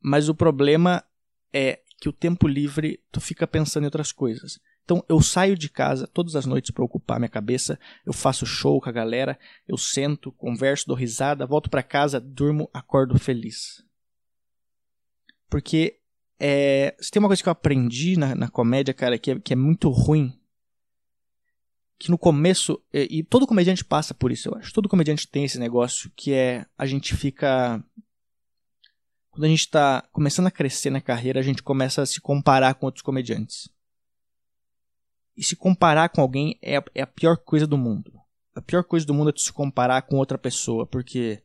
Mas 0.00 0.28
o 0.28 0.34
problema 0.34 1.04
é 1.52 1.80
que 2.00 2.08
o 2.08 2.12
tempo 2.12 2.48
livre 2.48 2.98
tu 3.12 3.20
fica 3.20 3.46
pensando 3.46 3.84
em 3.84 3.86
outras 3.86 4.10
coisas. 4.10 4.58
Então 4.84 5.04
eu 5.08 5.20
saio 5.20 5.56
de 5.56 5.68
casa 5.68 6.06
todas 6.06 6.34
as 6.34 6.46
noites 6.46 6.70
para 6.70 6.84
ocupar 6.84 7.20
minha 7.20 7.28
cabeça, 7.28 7.78
eu 8.04 8.12
faço 8.12 8.46
show 8.46 8.80
com 8.80 8.88
a 8.88 8.92
galera, 8.92 9.38
eu 9.68 9.76
sento, 9.76 10.32
converso, 10.32 10.86
dou 10.86 10.96
risada, 10.96 11.46
volto 11.46 11.68
para 11.68 11.82
casa, 11.82 12.18
durmo, 12.18 12.68
acordo 12.72 13.18
feliz. 13.18 13.84
Porque 15.48 15.98
é, 16.38 16.96
se 16.98 17.10
tem 17.10 17.20
uma 17.20 17.28
coisa 17.28 17.42
que 17.42 17.48
eu 17.48 17.52
aprendi 17.52 18.16
na, 18.16 18.34
na 18.34 18.48
comédia, 18.48 18.94
cara, 18.94 19.18
que 19.18 19.32
é, 19.32 19.38
que 19.38 19.52
é 19.52 19.56
muito 19.56 19.90
ruim 19.90 20.39
que 22.00 22.10
no 22.10 22.16
começo, 22.16 22.82
e, 22.94 23.22
todo 23.22 23.46
comediante 23.46 23.84
passa 23.84 24.14
por 24.14 24.32
isso, 24.32 24.48
eu 24.48 24.54
acho. 24.54 24.72
Todo 24.72 24.88
comediante 24.88 25.28
tem 25.28 25.44
esse 25.44 25.58
negócio 25.58 26.10
que 26.16 26.32
é 26.32 26.64
a 26.76 26.86
gente 26.86 27.14
fica. 27.14 27.84
Quando 29.30 29.44
a 29.44 29.48
gente 29.48 29.60
está 29.60 30.08
começando 30.10 30.46
a 30.46 30.50
crescer 30.50 30.88
na 30.88 31.02
carreira, 31.02 31.38
a 31.38 31.42
gente 31.42 31.62
começa 31.62 32.00
a 32.00 32.06
se 32.06 32.18
comparar 32.18 32.74
com 32.74 32.86
outros 32.86 33.02
comediantes. 33.02 33.68
E 35.36 35.44
se 35.44 35.54
comparar 35.54 36.08
com 36.08 36.22
alguém 36.22 36.58
é 36.62 36.78
a, 36.78 36.84
é 36.94 37.02
a 37.02 37.06
pior 37.06 37.36
coisa 37.36 37.66
do 37.66 37.76
mundo. 37.76 38.18
A 38.54 38.62
pior 38.62 38.82
coisa 38.82 39.04
do 39.04 39.12
mundo 39.12 39.28
é 39.28 39.34
se 39.36 39.52
comparar 39.52 40.00
com 40.00 40.16
outra 40.16 40.38
pessoa, 40.38 40.86
porque 40.86 41.42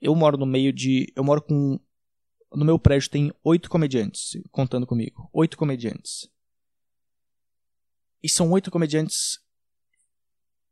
eu 0.00 0.16
moro 0.16 0.36
no 0.36 0.46
meio 0.46 0.72
de. 0.72 1.12
Eu 1.14 1.22
moro 1.22 1.40
com. 1.40 1.78
No 2.52 2.64
meu 2.64 2.76
prédio 2.76 3.08
tem 3.08 3.32
oito 3.44 3.70
comediantes, 3.70 4.32
contando 4.50 4.84
comigo. 4.84 5.30
Oito 5.32 5.56
comediantes. 5.56 6.28
E 8.20 8.28
são 8.28 8.50
oito 8.50 8.68
comediantes 8.68 9.38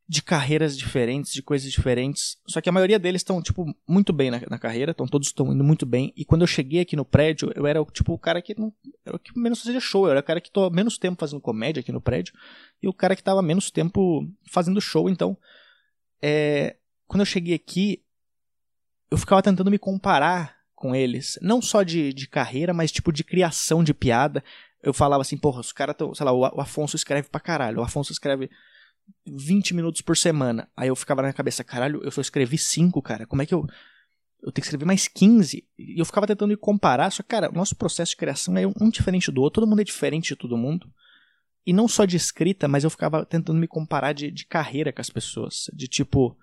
de 0.08 0.22
carreiras 0.22 0.76
diferentes, 0.76 1.32
de 1.32 1.42
coisas 1.42 1.70
diferentes. 1.70 2.38
Só 2.46 2.62
que 2.62 2.68
a 2.68 2.72
maioria 2.72 2.98
deles 2.98 3.20
estão, 3.20 3.42
tipo, 3.42 3.66
muito 3.86 4.10
bem 4.10 4.30
na, 4.30 4.40
na 4.48 4.58
carreira, 4.58 4.92
então 4.92 5.06
todos 5.06 5.28
estão 5.28 5.52
indo 5.52 5.62
muito 5.62 5.84
bem. 5.84 6.14
E 6.16 6.24
quando 6.24 6.40
eu 6.40 6.46
cheguei 6.46 6.80
aqui 6.80 6.96
no 6.96 7.04
prédio, 7.04 7.52
eu 7.54 7.66
era, 7.66 7.84
tipo, 7.92 8.14
o 8.14 8.18
cara 8.18 8.40
que 8.40 8.58
não. 8.58 8.72
Era 9.04 9.16
o 9.16 9.18
que 9.18 9.38
menos 9.38 9.62
fazia 9.62 9.78
show. 9.78 10.06
Eu 10.06 10.12
era 10.12 10.20
o 10.20 10.22
cara 10.22 10.40
que 10.40 10.50
tô 10.50 10.70
menos 10.70 10.96
tempo 10.96 11.20
fazendo 11.20 11.42
comédia 11.42 11.80
aqui 11.80 11.92
no 11.92 12.00
prédio. 12.00 12.32
E 12.82 12.88
o 12.88 12.92
cara 12.92 13.14
que 13.14 13.22
tava 13.22 13.42
menos 13.42 13.70
tempo 13.70 14.26
fazendo 14.50 14.80
show. 14.80 15.10
Então, 15.10 15.36
é, 16.22 16.76
quando 17.06 17.20
eu 17.20 17.26
cheguei 17.26 17.54
aqui, 17.54 18.02
eu 19.10 19.18
ficava 19.18 19.42
tentando 19.42 19.70
me 19.70 19.78
comparar 19.78 20.56
com 20.74 20.94
eles. 20.94 21.38
Não 21.42 21.60
só 21.60 21.82
de, 21.82 22.14
de 22.14 22.26
carreira, 22.26 22.72
mas 22.72 22.90
tipo 22.90 23.12
de 23.12 23.22
criação 23.22 23.84
de 23.84 23.92
piada. 23.92 24.42
Eu 24.82 24.94
falava 24.94 25.20
assim, 25.20 25.36
porra, 25.36 25.60
os 25.60 25.70
caras 25.70 25.92
estão. 25.92 26.14
Sei 26.14 26.24
lá, 26.24 26.32
o 26.32 26.62
Afonso 26.62 26.96
escreve 26.96 27.28
pra 27.28 27.40
caralho. 27.40 27.80
O 27.80 27.82
Afonso 27.82 28.10
escreve 28.10 28.48
20 29.26 29.74
minutos 29.74 30.00
por 30.00 30.16
semana. 30.16 30.68
Aí 30.76 30.88
eu 30.88 30.96
ficava 30.96 31.22
na 31.22 31.28
minha 31.28 31.34
cabeça, 31.34 31.64
caralho, 31.64 32.02
eu 32.02 32.10
só 32.10 32.20
escrevi 32.20 32.58
5, 32.58 33.00
cara. 33.02 33.26
Como 33.26 33.42
é 33.42 33.46
que 33.46 33.54
eu. 33.54 33.66
Eu 34.40 34.52
tenho 34.52 34.62
que 34.62 34.66
escrever 34.66 34.84
mais 34.84 35.08
15. 35.08 35.66
E 35.76 36.00
eu 36.00 36.04
ficava 36.04 36.26
tentando 36.26 36.50
me 36.50 36.56
comparar. 36.56 37.10
Só 37.10 37.22
que, 37.22 37.28
cara, 37.28 37.50
o 37.50 37.54
nosso 37.54 37.74
processo 37.74 38.12
de 38.12 38.16
criação 38.16 38.56
é 38.56 38.66
um 38.66 38.88
diferente 38.88 39.32
do 39.32 39.42
outro. 39.42 39.60
Todo 39.60 39.68
mundo 39.68 39.80
é 39.80 39.84
diferente 39.84 40.28
de 40.28 40.36
todo 40.36 40.56
mundo. 40.56 40.88
E 41.66 41.72
não 41.72 41.88
só 41.88 42.04
de 42.04 42.16
escrita, 42.16 42.68
mas 42.68 42.84
eu 42.84 42.90
ficava 42.90 43.26
tentando 43.26 43.58
me 43.58 43.66
comparar 43.66 44.12
de, 44.12 44.30
de 44.30 44.46
carreira 44.46 44.92
com 44.92 45.00
as 45.00 45.10
pessoas. 45.10 45.68
De 45.74 45.88
tipo. 45.88 46.36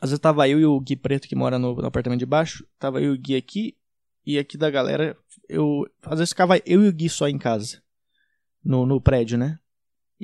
Às 0.00 0.10
vezes 0.10 0.20
tava 0.20 0.48
eu 0.48 0.60
e 0.60 0.66
o 0.66 0.78
Gui 0.78 0.96
Preto, 0.96 1.26
que 1.26 1.34
mora 1.34 1.58
no, 1.58 1.74
no 1.74 1.86
apartamento 1.86 2.18
de 2.18 2.26
baixo. 2.26 2.66
Tava 2.78 3.00
eu 3.00 3.14
e 3.14 3.18
o 3.18 3.20
Gui 3.20 3.34
aqui. 3.34 3.76
E 4.26 4.38
aqui 4.38 4.58
da 4.58 4.70
galera, 4.70 5.16
eu. 5.48 5.86
Às 6.02 6.18
vezes 6.18 6.30
ficava 6.30 6.58
eu 6.66 6.84
e 6.84 6.88
o 6.88 6.92
Gui 6.92 7.08
só 7.08 7.28
em 7.28 7.38
casa. 7.38 7.82
No, 8.62 8.84
no 8.84 9.00
prédio, 9.00 9.38
né? 9.38 9.58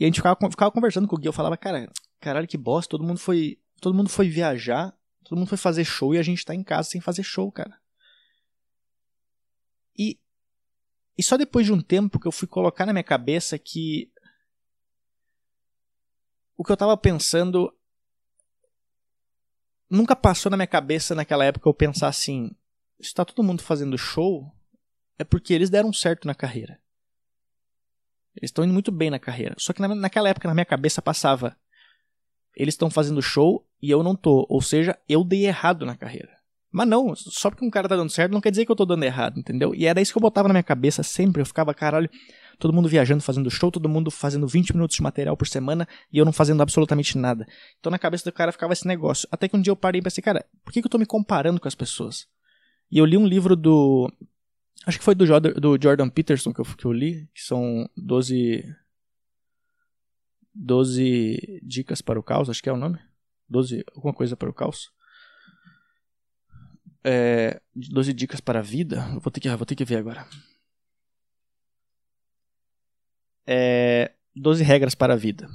E 0.00 0.04
a 0.04 0.06
gente 0.06 0.16
ficava, 0.16 0.50
ficava 0.50 0.72
conversando 0.72 1.06
com 1.06 1.14
o 1.14 1.18
Gui, 1.18 1.26
eu 1.26 1.32
falava, 1.32 1.58
cara, 1.58 1.92
caralho, 2.18 2.48
que 2.48 2.56
bosta, 2.56 2.88
todo 2.88 3.04
mundo 3.04 3.20
foi. 3.20 3.60
Todo 3.82 3.94
mundo 3.94 4.08
foi 4.08 4.30
viajar, 4.30 4.96
todo 5.22 5.38
mundo 5.38 5.48
foi 5.48 5.58
fazer 5.58 5.84
show 5.84 6.14
e 6.14 6.18
a 6.18 6.22
gente 6.22 6.44
tá 6.44 6.54
em 6.54 6.64
casa 6.64 6.88
sem 6.88 7.02
fazer 7.02 7.22
show, 7.22 7.52
cara. 7.52 7.78
E. 9.96 10.18
E 11.18 11.22
só 11.22 11.36
depois 11.36 11.66
de 11.66 11.72
um 11.72 11.82
tempo 11.82 12.18
que 12.18 12.26
eu 12.26 12.32
fui 12.32 12.48
colocar 12.48 12.86
na 12.86 12.94
minha 12.94 13.04
cabeça 13.04 13.58
que. 13.58 14.10
O 16.56 16.64
que 16.64 16.72
eu 16.72 16.76
tava 16.78 16.96
pensando. 16.96 17.70
Nunca 19.90 20.16
passou 20.16 20.48
na 20.48 20.56
minha 20.56 20.66
cabeça 20.66 21.14
naquela 21.14 21.44
época 21.44 21.68
eu 21.68 21.74
pensar 21.74 22.08
assim: 22.08 22.56
se 22.98 23.12
tá 23.12 23.22
todo 23.22 23.44
mundo 23.44 23.62
fazendo 23.62 23.98
show, 23.98 24.50
é 25.18 25.24
porque 25.24 25.52
eles 25.52 25.68
deram 25.68 25.92
certo 25.92 26.26
na 26.26 26.34
carreira. 26.34 26.80
Eles 28.36 28.48
estão 28.50 28.64
indo 28.64 28.72
muito 28.72 28.92
bem 28.92 29.10
na 29.10 29.18
carreira. 29.18 29.54
Só 29.58 29.72
que 29.72 29.80
na, 29.80 29.94
naquela 29.94 30.28
época 30.28 30.48
na 30.48 30.54
minha 30.54 30.64
cabeça 30.64 31.02
passava: 31.02 31.56
eles 32.54 32.74
estão 32.74 32.90
fazendo 32.90 33.22
show 33.22 33.66
e 33.82 33.90
eu 33.90 34.02
não 34.02 34.14
tô. 34.14 34.46
Ou 34.48 34.60
seja, 34.60 34.98
eu 35.08 35.24
dei 35.24 35.46
errado 35.46 35.84
na 35.86 35.96
carreira. 35.96 36.40
Mas 36.72 36.86
não, 36.86 37.16
só 37.16 37.50
porque 37.50 37.64
um 37.64 37.70
cara 37.70 37.88
tá 37.88 37.96
dando 37.96 38.10
certo 38.10 38.30
não 38.30 38.40
quer 38.40 38.50
dizer 38.50 38.64
que 38.64 38.70
eu 38.70 38.76
tô 38.76 38.84
dando 38.84 39.02
errado, 39.02 39.40
entendeu? 39.40 39.74
E 39.74 39.86
era 39.86 40.00
isso 40.00 40.12
que 40.12 40.18
eu 40.18 40.22
botava 40.22 40.46
na 40.46 40.54
minha 40.54 40.62
cabeça 40.62 41.02
sempre. 41.02 41.42
Eu 41.42 41.46
ficava, 41.46 41.74
caralho, 41.74 42.08
todo 42.60 42.72
mundo 42.72 42.88
viajando, 42.88 43.22
fazendo 43.22 43.50
show, 43.50 43.72
todo 43.72 43.88
mundo 43.88 44.08
fazendo 44.08 44.46
20 44.46 44.74
minutos 44.74 44.94
de 44.94 45.02
material 45.02 45.36
por 45.36 45.48
semana 45.48 45.88
e 46.12 46.18
eu 46.18 46.24
não 46.24 46.32
fazendo 46.32 46.62
absolutamente 46.62 47.18
nada. 47.18 47.44
Então 47.80 47.90
na 47.90 47.98
cabeça 47.98 48.24
do 48.24 48.32
cara 48.32 48.52
ficava 48.52 48.72
esse 48.72 48.86
negócio. 48.86 49.28
Até 49.32 49.48
que 49.48 49.56
um 49.56 49.60
dia 49.60 49.72
eu 49.72 49.76
parei 49.76 49.98
e 49.98 50.02
pensei, 50.02 50.22
cara, 50.22 50.46
por 50.64 50.72
que, 50.72 50.80
que 50.80 50.86
eu 50.86 50.90
tô 50.90 50.98
me 50.98 51.06
comparando 51.06 51.60
com 51.60 51.66
as 51.66 51.74
pessoas? 51.74 52.28
E 52.88 52.98
eu 52.98 53.04
li 53.04 53.16
um 53.16 53.26
livro 53.26 53.56
do 53.56 54.12
Acho 54.86 54.98
que 54.98 55.04
foi 55.04 55.14
do 55.14 55.26
Jordan, 55.26 55.52
do 55.52 55.78
Jordan 55.80 56.08
Peterson 56.08 56.52
que 56.52 56.60
eu, 56.60 56.64
que 56.64 56.84
eu 56.84 56.92
li, 56.92 57.28
que 57.34 57.42
são 57.42 57.88
12. 57.96 58.64
12 60.52 61.60
dicas 61.62 62.02
para 62.02 62.18
o 62.18 62.22
caos, 62.22 62.50
acho 62.50 62.62
que 62.62 62.68
é 62.68 62.72
o 62.72 62.76
nome. 62.76 62.98
12, 63.48 63.84
alguma 63.94 64.12
coisa 64.12 64.36
para 64.36 64.50
o 64.50 64.54
caos. 64.54 64.90
É, 67.04 67.60
12 67.74 68.12
dicas 68.12 68.40
para 68.40 68.58
a 68.58 68.62
vida. 68.62 69.00
Vou 69.20 69.30
ter 69.30 69.40
que, 69.40 69.48
vou 69.48 69.66
ter 69.66 69.74
que 69.74 69.84
ver 69.84 69.98
agora. 69.98 70.26
É, 73.46 74.12
12 74.34 74.62
regras 74.64 74.94
para 74.94 75.14
a 75.14 75.16
vida. 75.16 75.48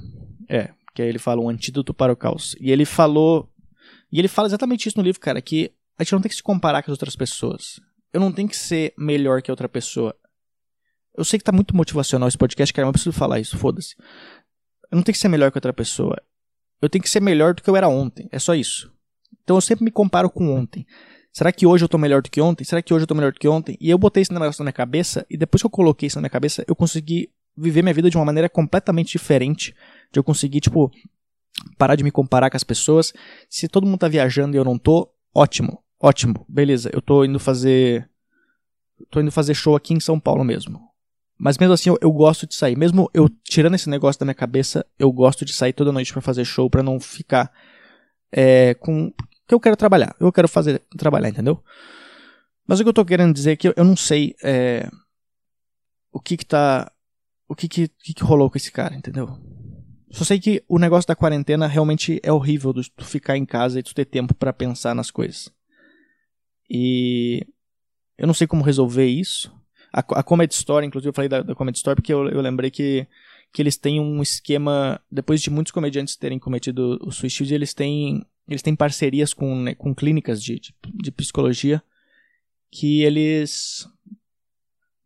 É, 0.48 0.72
que 0.94 1.02
aí 1.02 1.08
ele 1.08 1.18
fala 1.18 1.42
um 1.42 1.48
antídoto 1.48 1.92
para 1.92 2.12
o 2.12 2.16
caos. 2.16 2.56
E 2.60 2.70
ele 2.70 2.84
falou. 2.84 3.52
E 4.10 4.18
ele 4.18 4.28
fala 4.28 4.48
exatamente 4.48 4.88
isso 4.88 4.98
no 4.98 5.04
livro, 5.04 5.20
cara, 5.20 5.42
que 5.42 5.72
a 5.98 6.02
gente 6.02 6.12
não 6.12 6.20
tem 6.20 6.30
que 6.30 6.36
se 6.36 6.42
comparar 6.42 6.82
com 6.82 6.90
as 6.90 6.94
outras 6.94 7.16
pessoas 7.16 7.80
eu 8.16 8.20
não 8.20 8.32
tenho 8.32 8.48
que 8.48 8.56
ser 8.56 8.94
melhor 8.96 9.42
que 9.42 9.50
outra 9.50 9.68
pessoa. 9.68 10.16
Eu 11.14 11.22
sei 11.22 11.38
que 11.38 11.44
tá 11.44 11.52
muito 11.52 11.76
motivacional 11.76 12.26
esse 12.26 12.38
podcast, 12.38 12.72
cara, 12.72 12.86
mas 12.86 12.88
eu 12.88 12.92
preciso 12.94 13.12
falar 13.12 13.38
isso, 13.38 13.58
foda-se. 13.58 13.94
Eu 14.90 14.96
não 14.96 15.02
tenho 15.02 15.12
que 15.12 15.18
ser 15.18 15.28
melhor 15.28 15.52
que 15.52 15.58
outra 15.58 15.70
pessoa. 15.70 16.16
Eu 16.80 16.88
tenho 16.88 17.02
que 17.02 17.10
ser 17.10 17.20
melhor 17.20 17.52
do 17.52 17.62
que 17.62 17.68
eu 17.68 17.76
era 17.76 17.90
ontem. 17.90 18.26
É 18.32 18.38
só 18.38 18.54
isso. 18.54 18.90
Então 19.44 19.58
eu 19.58 19.60
sempre 19.60 19.84
me 19.84 19.90
comparo 19.90 20.30
com 20.30 20.50
ontem. 20.50 20.86
Será 21.30 21.52
que 21.52 21.66
hoje 21.66 21.84
eu 21.84 21.90
tô 21.90 21.98
melhor 21.98 22.22
do 22.22 22.30
que 22.30 22.40
ontem? 22.40 22.64
Será 22.64 22.80
que 22.80 22.94
hoje 22.94 23.02
eu 23.02 23.06
tô 23.06 23.14
melhor 23.14 23.32
do 23.32 23.38
que 23.38 23.46
ontem? 23.46 23.76
E 23.78 23.90
eu 23.90 23.98
botei 23.98 24.22
esse 24.22 24.32
negócio 24.32 24.62
na 24.62 24.64
minha 24.64 24.72
cabeça, 24.72 25.26
e 25.28 25.36
depois 25.36 25.60
que 25.60 25.66
eu 25.66 25.70
coloquei 25.70 26.06
isso 26.06 26.16
na 26.16 26.22
minha 26.22 26.30
cabeça, 26.30 26.64
eu 26.66 26.74
consegui 26.74 27.28
viver 27.54 27.82
minha 27.82 27.92
vida 27.92 28.08
de 28.08 28.16
uma 28.16 28.24
maneira 28.24 28.48
completamente 28.48 29.12
diferente. 29.12 29.74
De 30.10 30.18
eu 30.18 30.24
conseguir, 30.24 30.60
tipo, 30.60 30.90
parar 31.76 31.96
de 31.96 32.02
me 32.02 32.10
comparar 32.10 32.48
com 32.48 32.56
as 32.56 32.64
pessoas. 32.64 33.12
Se 33.50 33.68
todo 33.68 33.86
mundo 33.86 33.98
tá 33.98 34.08
viajando 34.08 34.56
e 34.56 34.58
eu 34.58 34.64
não 34.64 34.78
tô, 34.78 35.12
ótimo. 35.34 35.82
Ótimo, 36.00 36.44
beleza. 36.48 36.90
Eu 36.92 37.00
tô 37.00 37.24
indo 37.24 37.38
fazer. 37.38 38.08
Tô 39.10 39.20
indo 39.20 39.32
fazer 39.32 39.54
show 39.54 39.76
aqui 39.76 39.94
em 39.94 40.00
São 40.00 40.18
Paulo 40.18 40.44
mesmo. 40.44 40.80
Mas 41.38 41.58
mesmo 41.58 41.74
assim 41.74 41.90
eu, 41.90 41.98
eu, 42.00 42.12
gosto 42.12 42.46
de 42.46 42.54
sair. 42.54 42.76
Mesmo 42.76 43.10
eu 43.12 43.28
tirando 43.44 43.74
esse 43.74 43.90
negócio 43.90 44.18
da 44.18 44.24
minha 44.24 44.34
cabeça, 44.34 44.84
eu 44.98 45.12
gosto 45.12 45.44
de 45.44 45.52
sair 45.52 45.72
toda 45.72 45.92
noite 45.92 46.12
para 46.12 46.22
fazer 46.22 46.44
show, 46.44 46.70
para 46.70 46.82
não 46.82 46.98
ficar 46.98 47.52
é, 48.32 48.74
com. 48.74 49.12
que 49.46 49.54
eu 49.54 49.60
quero 49.60 49.76
trabalhar. 49.76 50.14
Eu 50.18 50.32
quero 50.32 50.48
fazer 50.48 50.82
trabalhar, 50.96 51.28
entendeu? 51.28 51.62
Mas 52.66 52.80
o 52.80 52.82
que 52.82 52.88
eu 52.88 52.94
tô 52.94 53.04
querendo 53.04 53.34
dizer 53.34 53.52
é 53.52 53.56
que 53.56 53.68
eu, 53.68 53.74
eu 53.76 53.84
não 53.84 53.96
sei 53.96 54.34
é, 54.42 54.88
o 56.10 56.20
que 56.20 56.36
que 56.36 56.44
tá. 56.44 56.90
O 57.48 57.54
que 57.54 57.68
que, 57.68 57.88
que 57.88 58.14
que 58.14 58.24
rolou 58.24 58.50
com 58.50 58.58
esse 58.58 58.72
cara, 58.72 58.94
entendeu? 58.94 59.38
Só 60.10 60.24
sei 60.24 60.40
que 60.40 60.64
o 60.68 60.78
negócio 60.78 61.06
da 61.06 61.14
quarentena 61.14 61.66
realmente 61.66 62.20
é 62.22 62.32
horrível, 62.32 62.72
de 62.72 62.90
tu 62.90 63.04
ficar 63.04 63.36
em 63.36 63.44
casa 63.44 63.78
e 63.78 63.82
tu 63.82 63.94
ter 63.94 64.04
tempo 64.04 64.34
para 64.34 64.52
pensar 64.52 64.94
nas 64.94 65.10
coisas. 65.10 65.50
E 66.68 67.46
eu 68.18 68.26
não 68.26 68.34
sei 68.34 68.46
como 68.46 68.64
resolver 68.64 69.06
isso. 69.06 69.52
A, 69.92 70.00
a 70.00 70.22
Comedy 70.22 70.54
Store, 70.54 70.84
inclusive 70.84 71.08
eu 71.08 71.14
falei 71.14 71.28
da, 71.28 71.42
da 71.42 71.54
Comedy 71.54 71.78
Store 71.78 71.96
porque 71.96 72.12
eu, 72.12 72.28
eu 72.28 72.40
lembrei 72.40 72.70
que, 72.70 73.06
que 73.52 73.62
eles 73.62 73.76
têm 73.76 74.00
um 74.00 74.22
esquema, 74.22 75.00
depois 75.10 75.40
de 75.40 75.50
muitos 75.50 75.70
comediantes 75.70 76.16
terem 76.16 76.38
cometido 76.38 76.98
o 77.02 77.10
suicídio, 77.10 77.54
eles 77.54 77.72
têm, 77.72 78.24
eles 78.48 78.62
têm 78.62 78.74
parcerias 78.76 79.32
com, 79.32 79.54
né, 79.62 79.74
com 79.74 79.94
clínicas 79.94 80.42
de, 80.42 80.58
de, 80.58 80.74
de 80.82 81.12
psicologia 81.12 81.82
que 82.70 83.02
eles 83.02 83.88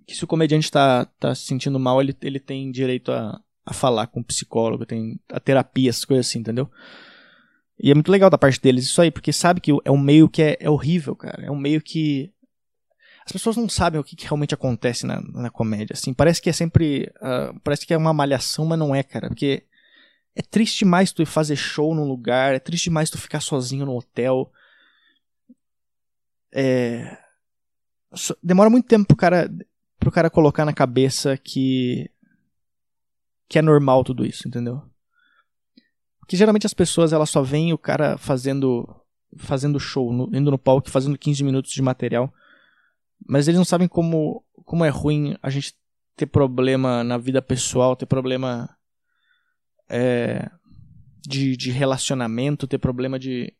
que 0.07 0.16
se 0.16 0.25
o 0.25 0.27
comediante 0.27 0.64
está 0.64 1.05
tá 1.05 1.33
se 1.37 1.44
sentindo 1.44 1.79
mal, 1.79 2.01
ele, 2.01 2.16
ele 2.23 2.40
tem 2.40 2.73
direito 2.73 3.12
a, 3.12 3.40
a 3.64 3.73
falar 3.73 4.09
com 4.09 4.18
o 4.18 4.25
psicólogo, 4.25 4.85
tem 4.85 5.20
a 5.29 5.38
terapia, 5.38 5.88
essas 5.88 6.05
coisas 6.05 6.27
assim, 6.27 6.40
entendeu? 6.40 6.68
E 7.83 7.90
é 7.90 7.95
muito 7.95 8.12
legal 8.12 8.29
da 8.29 8.37
parte 8.37 8.61
deles 8.61 8.85
isso 8.85 9.01
aí, 9.01 9.11
porque 9.11 9.33
sabe 9.33 9.61
que 9.61 9.71
é 9.85 9.90
um 9.90 9.99
meio 9.99 10.29
que 10.29 10.43
é, 10.43 10.57
é 10.61 10.69
horrível, 10.69 11.16
cara. 11.16 11.47
É 11.47 11.51
um 11.51 11.57
meio 11.57 11.81
que. 11.81 12.31
As 13.25 13.33
pessoas 13.33 13.57
não 13.57 13.69
sabem 13.69 13.99
o 13.99 14.05
que, 14.05 14.14
que 14.14 14.25
realmente 14.25 14.53
acontece 14.53 15.07
na, 15.07 15.21
na 15.21 15.51
comédia. 15.51 15.95
Assim, 15.95 16.12
parece 16.12 16.43
que 16.43 16.51
é 16.51 16.53
sempre. 16.53 17.11
Uh, 17.16 17.59
parece 17.64 17.87
que 17.87 17.95
é 17.95 17.97
uma 17.97 18.12
malhação, 18.12 18.66
mas 18.66 18.79
não 18.79 18.95
é, 18.95 19.03
cara. 19.03 19.29
Porque 19.29 19.64
é 20.37 20.43
triste 20.43 20.81
demais 20.81 21.11
tu 21.11 21.25
fazer 21.25 21.57
show 21.57 21.95
num 21.95 22.07
lugar, 22.07 22.55
é 22.55 22.59
triste 22.59 22.85
demais 22.85 23.09
tu 23.09 23.16
ficar 23.16 23.40
sozinho 23.40 23.87
no 23.87 23.97
hotel. 23.97 24.53
É. 26.53 27.16
Demora 28.43 28.69
muito 28.69 28.88
tempo 28.88 29.07
pro 29.07 29.16
cara, 29.16 29.51
pro 29.99 30.12
cara 30.12 30.29
colocar 30.29 30.66
na 30.66 30.75
cabeça 30.75 31.35
que. 31.38 32.11
que 33.49 33.59
é 33.59 33.62
normal 33.62 34.05
tudo 34.05 34.27
isso, 34.27 34.47
entendeu? 34.47 34.89
Que 36.31 36.37
geralmente 36.37 36.64
as 36.64 36.73
pessoas 36.73 37.12
elas 37.12 37.29
só 37.29 37.43
veem 37.43 37.73
o 37.73 37.79
cara 37.79 38.16
fazendo 38.16 38.88
fazendo 39.37 39.81
show, 39.81 40.12
no, 40.12 40.31
indo 40.33 40.49
no 40.49 40.57
palco, 40.57 40.88
fazendo 40.88 41.19
15 41.19 41.43
minutos 41.43 41.73
de 41.73 41.83
material. 41.83 42.33
Mas 43.27 43.49
eles 43.49 43.59
não 43.59 43.64
sabem 43.64 43.88
como 43.88 44.45
como 44.64 44.85
é 44.85 44.88
ruim 44.88 45.37
a 45.43 45.51
gente 45.51 45.75
ter 46.14 46.27
problema 46.27 47.03
na 47.03 47.19
vida 47.19 47.43
pessoal, 47.43 47.97
ter 47.97 48.07
problema 48.07 48.71
é, 49.88 50.49
de, 51.27 51.57
de 51.57 51.73
relacionamento, 51.73 52.69
ter 52.69 52.79
problema 52.79 53.19
de, 53.19 53.53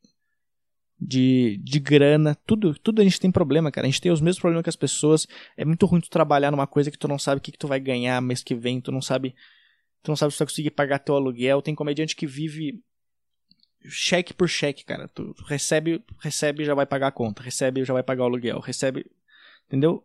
de, 0.97 1.61
de 1.65 1.81
grana, 1.81 2.37
tudo, 2.47 2.73
tudo 2.75 3.01
a 3.01 3.05
gente 3.05 3.19
tem 3.19 3.33
problema, 3.33 3.73
cara. 3.73 3.89
A 3.89 3.91
gente 3.91 4.01
tem 4.01 4.13
os 4.13 4.21
mesmos 4.21 4.39
problemas 4.39 4.63
que 4.63 4.71
as 4.71 4.77
pessoas. 4.77 5.27
É 5.57 5.65
muito 5.65 5.87
ruim 5.87 6.01
tu 6.01 6.09
trabalhar 6.09 6.53
numa 6.53 6.69
coisa 6.69 6.89
que 6.89 6.99
tu 6.99 7.09
não 7.09 7.19
sabe 7.19 7.41
o 7.41 7.43
que, 7.43 7.51
que 7.51 7.59
tu 7.59 7.67
vai 7.67 7.81
ganhar 7.81 8.21
mês 8.21 8.45
que 8.45 8.55
vem, 8.55 8.81
tu 8.81 8.93
não 8.93 9.03
sabe. 9.03 9.35
Tu 10.03 10.11
não 10.11 10.17
sabe 10.17 10.33
se 10.33 10.39
tu 10.39 10.41
vai 10.41 10.49
conseguir 10.49 10.71
pagar 10.71 10.99
teu 10.99 11.15
aluguel. 11.15 11.63
Tem 11.63 11.75
comediante 11.75 12.17
que 12.17 12.27
vive 12.27 12.83
cheque 13.85 14.35
por 14.35 14.49
cheque, 14.49 14.85
cara. 14.85 15.09
Tu 15.09 15.35
recebe, 15.47 16.03
recebe 16.19 16.65
já 16.65 16.75
vai 16.75 16.87
pagar 16.87 17.09
a 17.09 17.13
conta, 17.13 17.43
recebe 17.43 17.85
já 17.85 17.93
vai 17.93 18.03
pagar 18.03 18.25
o 18.25 18.27
aluguel, 18.27 18.61
recebe, 18.61 19.11
entendeu? 19.67 20.05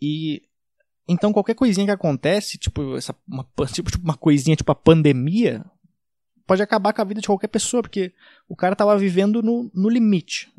E 0.00 0.42
então 1.08 1.32
qualquer 1.32 1.54
coisinha 1.54 1.86
que 1.86 1.92
acontece, 1.92 2.58
tipo 2.58 2.96
essa 2.96 3.14
uma, 3.26 3.46
tipo, 3.72 3.90
uma 4.02 4.16
coisinha 4.16 4.56
tipo 4.56 4.70
a 4.70 4.74
pandemia, 4.74 5.64
pode 6.46 6.62
acabar 6.62 6.92
com 6.92 7.02
a 7.02 7.04
vida 7.04 7.20
de 7.20 7.26
qualquer 7.26 7.48
pessoa, 7.48 7.82
porque 7.82 8.12
o 8.48 8.56
cara 8.56 8.76
tava 8.76 8.96
vivendo 8.96 9.42
no, 9.42 9.70
no 9.74 9.88
limite. 9.88 10.52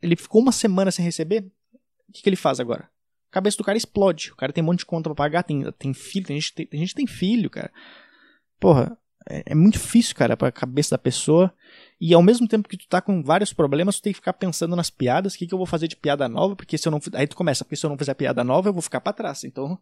Ele 0.00 0.16
ficou 0.16 0.42
uma 0.42 0.52
semana 0.52 0.90
sem 0.90 1.04
receber, 1.04 1.50
o 2.08 2.12
que, 2.12 2.22
que 2.22 2.28
ele 2.28 2.36
faz 2.36 2.60
agora? 2.60 2.90
A 3.34 3.40
cabeça 3.42 3.56
do 3.56 3.64
cara 3.64 3.76
explode. 3.76 4.30
O 4.30 4.36
cara 4.36 4.52
tem 4.52 4.62
um 4.62 4.66
monte 4.68 4.78
de 4.80 4.86
conta 4.86 5.10
pra 5.10 5.16
pagar, 5.16 5.42
tem, 5.42 5.68
tem 5.72 5.92
filho, 5.92 6.26
tem 6.26 6.40
gente, 6.40 6.54
tem, 6.54 6.66
tem 6.66 6.80
gente 6.80 6.94
tem 6.94 7.06
filho, 7.06 7.50
cara. 7.50 7.72
Porra, 8.60 8.96
é, 9.28 9.42
é 9.46 9.54
muito 9.56 9.74
difícil, 9.74 10.14
cara, 10.14 10.36
pra 10.36 10.52
cabeça 10.52 10.92
da 10.92 10.98
pessoa. 10.98 11.52
E 12.00 12.14
ao 12.14 12.22
mesmo 12.22 12.46
tempo 12.46 12.68
que 12.68 12.76
tu 12.76 12.86
tá 12.86 13.00
com 13.00 13.24
vários 13.24 13.52
problemas, 13.52 13.96
tu 13.96 14.02
tem 14.02 14.12
que 14.12 14.18
ficar 14.18 14.34
pensando 14.34 14.76
nas 14.76 14.88
piadas, 14.88 15.34
o 15.34 15.38
que, 15.38 15.48
que 15.48 15.52
eu 15.52 15.58
vou 15.58 15.66
fazer 15.66 15.88
de 15.88 15.96
piada 15.96 16.28
nova, 16.28 16.54
porque 16.54 16.78
se 16.78 16.86
eu 16.86 16.92
não. 16.92 17.00
Aí 17.14 17.26
tu 17.26 17.34
começa, 17.34 17.64
porque 17.64 17.74
se 17.74 17.84
eu 17.84 17.90
não 17.90 17.98
fizer 17.98 18.14
piada 18.14 18.44
nova, 18.44 18.68
eu 18.68 18.72
vou 18.72 18.82
ficar 18.82 19.00
para 19.00 19.12
trás. 19.12 19.42
Então. 19.42 19.76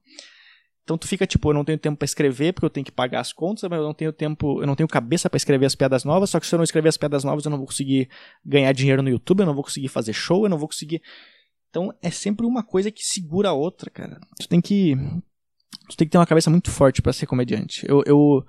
Então 0.84 0.98
tu 0.98 1.06
fica 1.06 1.24
tipo, 1.24 1.48
eu 1.50 1.54
não 1.54 1.64
tenho 1.64 1.78
tempo 1.78 1.96
para 1.96 2.04
escrever 2.04 2.52
porque 2.52 2.66
eu 2.66 2.70
tenho 2.70 2.84
que 2.84 2.90
pagar 2.90 3.20
as 3.20 3.32
contas, 3.32 3.68
mas 3.70 3.78
eu 3.78 3.84
não 3.84 3.94
tenho 3.94 4.12
tempo, 4.12 4.60
eu 4.60 4.66
não 4.66 4.74
tenho 4.74 4.88
cabeça 4.88 5.30
para 5.30 5.36
escrever 5.36 5.66
as 5.66 5.76
piadas 5.76 6.02
novas, 6.02 6.30
só 6.30 6.40
que 6.40 6.46
se 6.46 6.52
eu 6.52 6.56
não 6.56 6.64
escrever 6.64 6.88
as 6.88 6.96
piadas 6.96 7.22
novas, 7.22 7.44
eu 7.44 7.50
não 7.50 7.58
vou 7.58 7.68
conseguir 7.68 8.08
ganhar 8.44 8.72
dinheiro 8.72 9.00
no 9.00 9.08
YouTube, 9.08 9.40
eu 9.40 9.46
não 9.46 9.54
vou 9.54 9.62
conseguir 9.62 9.86
fazer 9.86 10.12
show, 10.12 10.44
eu 10.44 10.48
não 10.48 10.58
vou 10.58 10.66
conseguir. 10.66 11.00
Então 11.72 11.90
é 12.02 12.10
sempre 12.10 12.44
uma 12.44 12.62
coisa 12.62 12.90
que 12.90 13.02
segura 13.02 13.48
a 13.48 13.54
outra, 13.54 13.88
cara. 13.88 14.20
Tu 14.38 14.46
tem 14.46 14.60
que 14.60 14.94
tu 15.88 15.96
tem 15.96 16.06
que 16.06 16.12
ter 16.12 16.18
uma 16.18 16.26
cabeça 16.26 16.50
muito 16.50 16.70
forte 16.70 17.00
para 17.00 17.14
ser 17.14 17.24
comediante. 17.24 17.86
Eu, 17.88 18.02
eu 18.04 18.46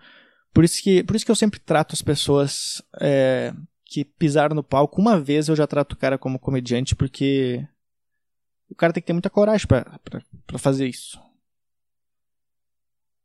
por 0.53 0.65
isso 0.65 0.83
que 0.83 1.01
por 1.05 1.15
isso 1.15 1.23
que 1.23 1.31
eu 1.31 1.35
sempre 1.35 1.57
trato 1.57 1.93
as 1.93 2.01
pessoas 2.01 2.81
é, 2.99 3.53
que 3.85 4.03
pisaram 4.03 4.53
no 4.53 4.61
palco. 4.61 4.99
Uma 4.99 5.17
vez 5.17 5.47
eu 5.47 5.55
já 5.55 5.65
trato 5.65 5.93
o 5.93 5.97
cara 5.97 6.17
como 6.17 6.37
comediante 6.37 6.97
porque 6.97 7.65
o 8.69 8.75
cara 8.75 8.91
tem 8.91 9.01
que 9.01 9.07
ter 9.07 9.13
muita 9.13 9.29
coragem 9.29 9.67
para 9.67 10.59
fazer 10.59 10.85
isso. 10.85 11.17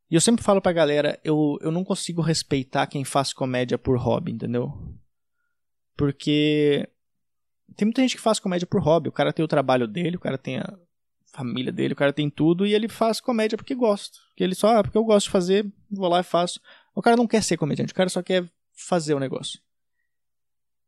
E 0.09 0.15
eu 0.15 0.21
sempre 0.21 0.43
falo 0.43 0.61
pra 0.61 0.71
galera, 0.71 1.19
eu, 1.25 1.57
eu 1.61 1.71
não 1.71 1.83
consigo 1.83 2.21
respeitar 2.21 2.87
quem 2.87 3.03
faz 3.03 3.33
comédia 3.33 3.77
por 3.77 3.97
hobby, 3.97 4.31
entendeu? 4.31 4.71
Porque 5.97 6.87
tem 7.75 7.85
muita 7.85 8.01
gente 8.01 8.15
que 8.15 8.21
faz 8.21 8.39
comédia 8.39 8.67
por 8.67 8.81
hobby. 8.81 9.09
O 9.09 9.11
cara 9.11 9.33
tem 9.33 9.43
o 9.43 9.47
trabalho 9.47 9.87
dele, 9.87 10.17
o 10.17 10.19
cara 10.19 10.37
tem 10.37 10.57
a 10.57 10.77
família 11.31 11.71
dele, 11.71 11.93
o 11.93 11.97
cara 11.97 12.11
tem 12.11 12.29
tudo 12.29 12.65
e 12.65 12.73
ele 12.73 12.87
faz 12.87 13.19
comédia 13.19 13.57
porque 13.57 13.75
gosta. 13.75 14.17
Porque 14.29 14.43
ele 14.43 14.55
só, 14.55 14.77
ah, 14.77 14.83
porque 14.83 14.97
eu 14.97 15.03
gosto 15.03 15.27
de 15.27 15.31
fazer, 15.31 15.71
vou 15.89 16.09
lá 16.09 16.19
e 16.19 16.23
faço. 16.23 16.59
O 16.93 17.01
cara 17.01 17.15
não 17.15 17.27
quer 17.27 17.43
ser 17.43 17.57
comediante, 17.57 17.93
o 17.93 17.95
cara 17.95 18.09
só 18.09 18.21
quer 18.21 18.49
fazer 18.73 19.13
o 19.13 19.19
negócio. 19.19 19.59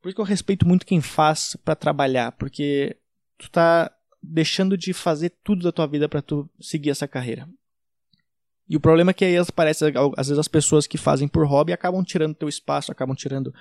Por 0.01 0.09
isso 0.09 0.15
que 0.15 0.21
eu 0.21 0.25
respeito 0.25 0.67
muito 0.67 0.85
quem 0.85 0.99
faz 0.99 1.55
para 1.63 1.75
trabalhar, 1.75 2.31
porque 2.33 2.97
tu 3.37 3.49
tá 3.49 3.91
deixando 4.21 4.77
de 4.77 4.93
fazer 4.93 5.29
tudo 5.43 5.63
da 5.63 5.71
tua 5.71 5.87
vida 5.87 6.09
para 6.09 6.21
tu 6.21 6.49
seguir 6.59 6.89
essa 6.89 7.07
carreira. 7.07 7.47
E 8.67 8.77
o 8.77 8.79
problema 8.79 9.11
é 9.11 9.13
que 9.13 9.25
aí 9.25 9.37
aparece, 9.37 9.83
às 10.17 10.27
vezes 10.27 10.39
as 10.39 10.47
pessoas 10.47 10.87
que 10.87 10.97
fazem 10.97 11.27
por 11.27 11.45
hobby 11.45 11.73
acabam 11.73 12.03
tirando 12.03 12.35
teu 12.35 12.47
espaço, 12.47 12.91
acabam 12.91 13.15
tirando 13.15 13.53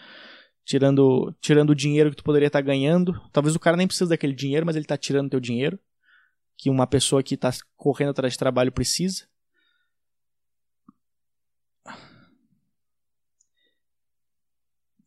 tirando 0.64 1.34
tirando 1.40 1.70
o 1.70 1.74
dinheiro 1.74 2.10
que 2.10 2.16
tu 2.16 2.24
poderia 2.24 2.46
estar 2.46 2.60
tá 2.60 2.66
ganhando. 2.66 3.20
Talvez 3.32 3.54
o 3.56 3.60
cara 3.60 3.76
nem 3.76 3.86
precise 3.86 4.10
daquele 4.10 4.34
dinheiro, 4.34 4.66
mas 4.66 4.76
ele 4.76 4.84
está 4.84 4.96
tirando 4.96 5.30
teu 5.30 5.40
dinheiro, 5.40 5.78
que 6.56 6.70
uma 6.70 6.86
pessoa 6.86 7.22
que 7.22 7.34
está 7.34 7.50
correndo 7.76 8.10
atrás 8.10 8.34
de 8.34 8.38
trabalho 8.38 8.72
precisa. 8.72 9.28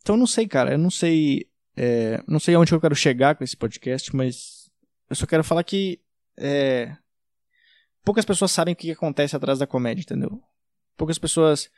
Então 0.02 0.18
não 0.18 0.28
sei, 0.28 0.46
cara, 0.48 0.74
eu 0.74 0.78
não 0.78 0.90
sei, 0.90 1.50
é, 1.78 2.22
não 2.28 2.40
sei 2.40 2.56
aonde 2.56 2.74
eu 2.74 2.82
quero 2.82 2.94
chegar 2.94 3.36
com 3.36 3.44
esse 3.44 3.56
podcast, 3.56 4.14
mas 4.14 4.70
eu 5.10 5.16
só 5.16 5.26
quero 5.26 5.46
falar 5.46 5.64
que 5.64 6.02
é, 6.38 6.98
poucas 8.04 8.26
pessoas 8.26 8.52
sabem 8.52 8.74
o 8.74 8.78
que 8.78 8.92
acontece 8.92 9.36
atrás 9.36 9.60
da 9.60 9.68
comédia, 9.68 10.02
entendeu? 10.02 10.42
Poucas 10.98 11.18
pessoas. 11.18 11.70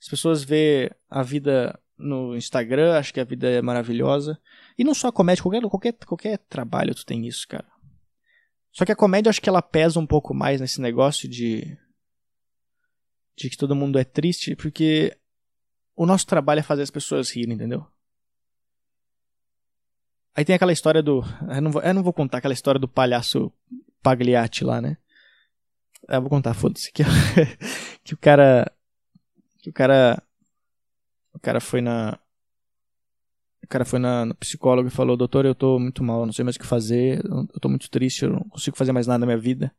As 0.00 0.08
pessoas 0.08 0.42
vê 0.42 0.90
a 1.08 1.22
vida 1.22 1.78
no 1.96 2.36
Instagram, 2.36 2.98
acham 2.98 3.12
que 3.12 3.20
a 3.20 3.24
vida 3.24 3.48
é 3.48 3.62
maravilhosa. 3.62 4.38
E 4.76 4.84
não 4.84 4.94
só 4.94 5.08
a 5.08 5.12
comédia, 5.12 5.42
qualquer, 5.42 5.62
qualquer, 5.62 5.92
qualquer 6.06 6.38
trabalho 6.38 6.94
tu 6.94 7.04
tem 7.04 7.26
isso, 7.26 7.46
cara. 7.48 7.66
Só 8.72 8.84
que 8.84 8.92
a 8.92 8.96
comédia 8.96 9.30
acho 9.30 9.40
que 9.40 9.48
ela 9.48 9.62
pesa 9.62 10.00
um 10.00 10.06
pouco 10.06 10.34
mais 10.34 10.60
nesse 10.60 10.80
negócio 10.80 11.28
de. 11.28 11.78
de 13.36 13.48
que 13.48 13.56
todo 13.56 13.76
mundo 13.76 13.98
é 13.98 14.04
triste, 14.04 14.56
porque 14.56 15.16
o 15.94 16.04
nosso 16.04 16.26
trabalho 16.26 16.58
é 16.58 16.62
fazer 16.62 16.82
as 16.82 16.90
pessoas 16.90 17.30
rirem, 17.30 17.54
entendeu? 17.54 17.86
Aí 20.34 20.44
tem 20.44 20.56
aquela 20.56 20.72
história 20.72 21.00
do. 21.00 21.22
Eu 21.48 21.62
não 21.62 21.70
vou, 21.70 21.82
eu 21.82 21.94
não 21.94 22.02
vou 22.02 22.12
contar 22.12 22.38
aquela 22.38 22.54
história 22.54 22.80
do 22.80 22.88
palhaço 22.88 23.52
Pagliatti 24.02 24.64
lá, 24.64 24.80
né? 24.80 24.96
Eu 26.08 26.20
vou 26.20 26.28
contar, 26.28 26.52
foda-se. 26.54 26.92
Que, 26.92 27.04
que 28.02 28.14
o 28.14 28.18
cara. 28.18 28.70
Que 29.60 29.70
o 29.70 29.72
cara. 29.72 30.20
O 31.34 31.38
cara 31.40 31.60
foi 31.60 31.80
na. 31.80 32.18
O 33.62 33.66
cara 33.66 33.84
foi 33.84 33.98
na, 33.98 34.24
no 34.24 34.34
psicólogo 34.34 34.88
e 34.88 34.90
falou: 34.90 35.16
Doutor, 35.16 35.44
eu 35.44 35.54
tô 35.54 35.78
muito 35.78 36.02
mal, 36.04 36.24
não 36.24 36.32
sei 36.32 36.44
mais 36.44 36.56
o 36.56 36.58
que 36.60 36.66
fazer, 36.66 37.22
eu 37.24 37.60
tô 37.60 37.68
muito 37.68 37.90
triste, 37.90 38.24
eu 38.24 38.30
não 38.30 38.40
consigo 38.48 38.76
fazer 38.76 38.92
mais 38.92 39.06
nada 39.06 39.18
na 39.20 39.26
minha 39.26 39.38
vida. 39.38 39.74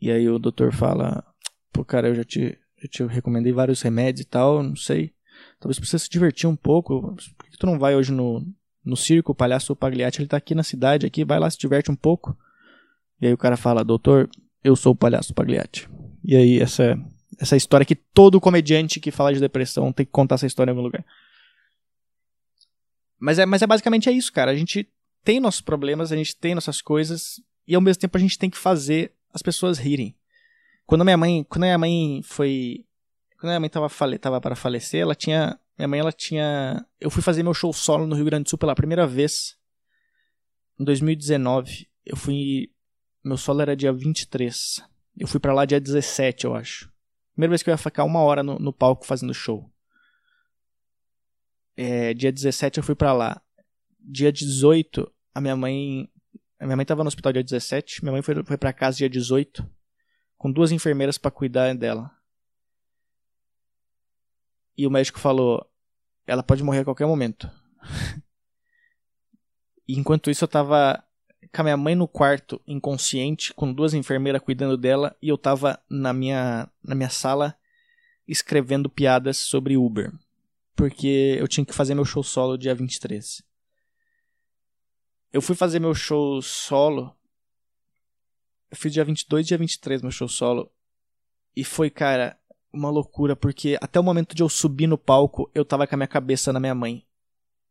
E 0.00 0.10
aí 0.10 0.28
o 0.28 0.38
doutor 0.38 0.72
fala: 0.72 1.24
Pô, 1.72 1.84
cara, 1.84 2.08
eu 2.08 2.14
já 2.14 2.24
te, 2.24 2.58
já 2.80 2.88
te 2.88 3.04
recomendei 3.06 3.52
vários 3.52 3.82
remédios 3.82 4.24
e 4.24 4.28
tal, 4.28 4.62
não 4.62 4.76
sei. 4.76 5.12
Talvez 5.58 5.78
precisa 5.78 5.98
se 5.98 6.10
divertir 6.10 6.48
um 6.48 6.56
pouco. 6.56 7.14
Por 7.36 7.50
que 7.50 7.58
tu 7.58 7.66
não 7.66 7.78
vai 7.78 7.96
hoje 7.96 8.12
no, 8.12 8.46
no 8.84 8.96
circo? 8.96 9.32
O 9.32 9.34
palhaço 9.34 9.74
Pagliatti, 9.74 10.20
ele 10.20 10.28
tá 10.28 10.36
aqui 10.36 10.54
na 10.54 10.62
cidade, 10.62 11.06
aqui, 11.06 11.24
vai 11.24 11.38
lá, 11.38 11.48
se 11.50 11.58
diverte 11.58 11.90
um 11.90 11.96
pouco. 11.96 12.36
E 13.20 13.26
aí 13.26 13.32
o 13.32 13.38
cara 13.38 13.56
fala: 13.56 13.84
Doutor, 13.84 14.28
eu 14.62 14.76
sou 14.76 14.92
o 14.92 14.96
palhaço 14.96 15.34
Pagliatti. 15.34 15.88
E 16.24 16.36
aí, 16.36 16.60
essa, 16.60 16.96
essa 17.38 17.56
história 17.56 17.86
que 17.86 17.94
todo 17.94 18.40
comediante 18.40 19.00
que 19.00 19.10
fala 19.10 19.32
de 19.32 19.40
depressão 19.40 19.92
tem 19.92 20.04
que 20.04 20.12
contar 20.12 20.34
essa 20.34 20.46
história 20.46 20.70
em 20.70 20.72
algum 20.72 20.82
lugar. 20.82 21.04
Mas 23.18 23.38
é, 23.38 23.46
mas 23.46 23.62
é 23.62 23.66
basicamente 23.66 24.08
é 24.08 24.12
isso, 24.12 24.32
cara. 24.32 24.50
A 24.50 24.56
gente 24.56 24.88
tem 25.24 25.40
nossos 25.40 25.60
problemas, 25.60 26.12
a 26.12 26.16
gente 26.16 26.36
tem 26.36 26.54
nossas 26.54 26.80
coisas, 26.80 27.40
e 27.66 27.74
ao 27.74 27.80
mesmo 27.80 28.00
tempo 28.00 28.16
a 28.16 28.20
gente 28.20 28.38
tem 28.38 28.50
que 28.50 28.56
fazer 28.56 29.12
as 29.32 29.42
pessoas 29.42 29.78
rirem. 29.78 30.14
Quando 30.86 31.04
minha 31.04 31.16
mãe, 31.16 31.44
quando 31.48 31.62
minha 31.62 31.78
mãe 31.78 32.20
foi, 32.24 32.84
quando 33.38 33.50
minha 33.50 33.60
mãe 33.60 33.68
tava, 33.68 33.88
fale, 33.88 34.18
tava 34.18 34.40
para 34.40 34.56
falecer, 34.56 35.00
ela 35.00 35.14
tinha, 35.14 35.58
minha 35.76 35.88
mãe 35.88 36.00
ela 36.00 36.12
tinha, 36.12 36.84
eu 37.00 37.10
fui 37.10 37.22
fazer 37.22 37.42
meu 37.42 37.54
show 37.54 37.72
solo 37.72 38.06
no 38.06 38.14
Rio 38.14 38.24
Grande 38.24 38.44
do 38.44 38.50
Sul 38.50 38.58
pela 38.58 38.74
primeira 38.74 39.06
vez 39.06 39.56
em 40.78 40.84
2019. 40.84 41.88
Eu 42.06 42.16
fui 42.16 42.70
meu 43.28 43.36
solo 43.36 43.60
era 43.60 43.76
dia 43.76 43.92
23. 43.92 44.82
Eu 45.18 45.26
fui 45.26 45.40
para 45.40 45.52
lá 45.52 45.64
dia 45.64 45.80
17, 45.80 46.44
eu 46.46 46.54
acho. 46.54 46.90
Primeira 47.38 47.50
vez 47.50 47.62
que 47.62 47.70
eu 47.70 47.72
ia 47.72 47.78
ficar 47.78 48.02
uma 48.02 48.18
hora 48.18 48.42
no, 48.42 48.58
no 48.58 48.72
palco 48.72 49.06
fazendo 49.06 49.32
show. 49.32 49.72
É, 51.76 52.12
dia 52.12 52.32
17 52.32 52.78
eu 52.78 52.82
fui 52.82 52.96
para 52.96 53.12
lá. 53.12 53.40
Dia 54.00 54.32
18, 54.32 55.08
a 55.32 55.40
minha 55.40 55.54
mãe. 55.54 56.10
A 56.58 56.64
minha 56.64 56.74
mãe 56.74 56.84
tava 56.84 57.04
no 57.04 57.06
hospital 57.06 57.32
dia 57.32 57.44
17. 57.44 58.02
Minha 58.02 58.10
mãe 58.10 58.22
foi, 58.22 58.42
foi 58.42 58.56
pra 58.56 58.72
casa 58.72 58.96
dia 58.96 59.08
18. 59.08 59.64
Com 60.36 60.50
duas 60.50 60.72
enfermeiras 60.72 61.16
para 61.16 61.30
cuidar 61.30 61.72
dela. 61.76 62.10
E 64.76 64.84
o 64.84 64.90
médico 64.90 65.20
falou: 65.20 65.64
ela 66.26 66.42
pode 66.42 66.64
morrer 66.64 66.80
a 66.80 66.84
qualquer 66.84 67.06
momento. 67.06 67.48
e 69.86 69.96
enquanto 69.96 70.28
isso 70.28 70.42
eu 70.42 70.48
tava 70.48 71.00
com 71.52 71.60
a 71.60 71.64
minha 71.64 71.76
mãe 71.76 71.94
no 71.94 72.08
quarto, 72.08 72.60
inconsciente, 72.66 73.54
com 73.54 73.72
duas 73.72 73.94
enfermeiras 73.94 74.42
cuidando 74.42 74.76
dela, 74.76 75.16
e 75.22 75.28
eu 75.28 75.38
tava 75.38 75.80
na 75.88 76.12
minha, 76.12 76.70
na 76.82 76.94
minha 76.94 77.10
sala 77.10 77.56
escrevendo 78.26 78.90
piadas 78.90 79.38
sobre 79.38 79.76
Uber. 79.76 80.12
Porque 80.74 81.36
eu 81.38 81.48
tinha 81.48 81.64
que 81.64 81.74
fazer 81.74 81.94
meu 81.94 82.04
show 82.04 82.22
solo 82.22 82.58
dia 82.58 82.74
23. 82.74 83.42
Eu 85.32 85.42
fui 85.42 85.56
fazer 85.56 85.80
meu 85.80 85.94
show 85.94 86.40
solo. 86.42 87.14
Eu 88.70 88.76
fiz 88.76 88.92
dia 88.92 89.04
22 89.04 89.46
e 89.46 89.48
dia 89.48 89.58
23 89.58 90.02
meu 90.02 90.10
show 90.10 90.28
solo. 90.28 90.70
E 91.56 91.64
foi, 91.64 91.90
cara, 91.90 92.38
uma 92.72 92.90
loucura, 92.90 93.34
porque 93.34 93.78
até 93.80 93.98
o 93.98 94.04
momento 94.04 94.34
de 94.34 94.42
eu 94.42 94.48
subir 94.48 94.86
no 94.86 94.98
palco, 94.98 95.50
eu 95.54 95.64
tava 95.64 95.86
com 95.86 95.94
a 95.94 95.98
minha 95.98 96.06
cabeça 96.06 96.52
na 96.52 96.60
minha 96.60 96.74
mãe 96.74 97.07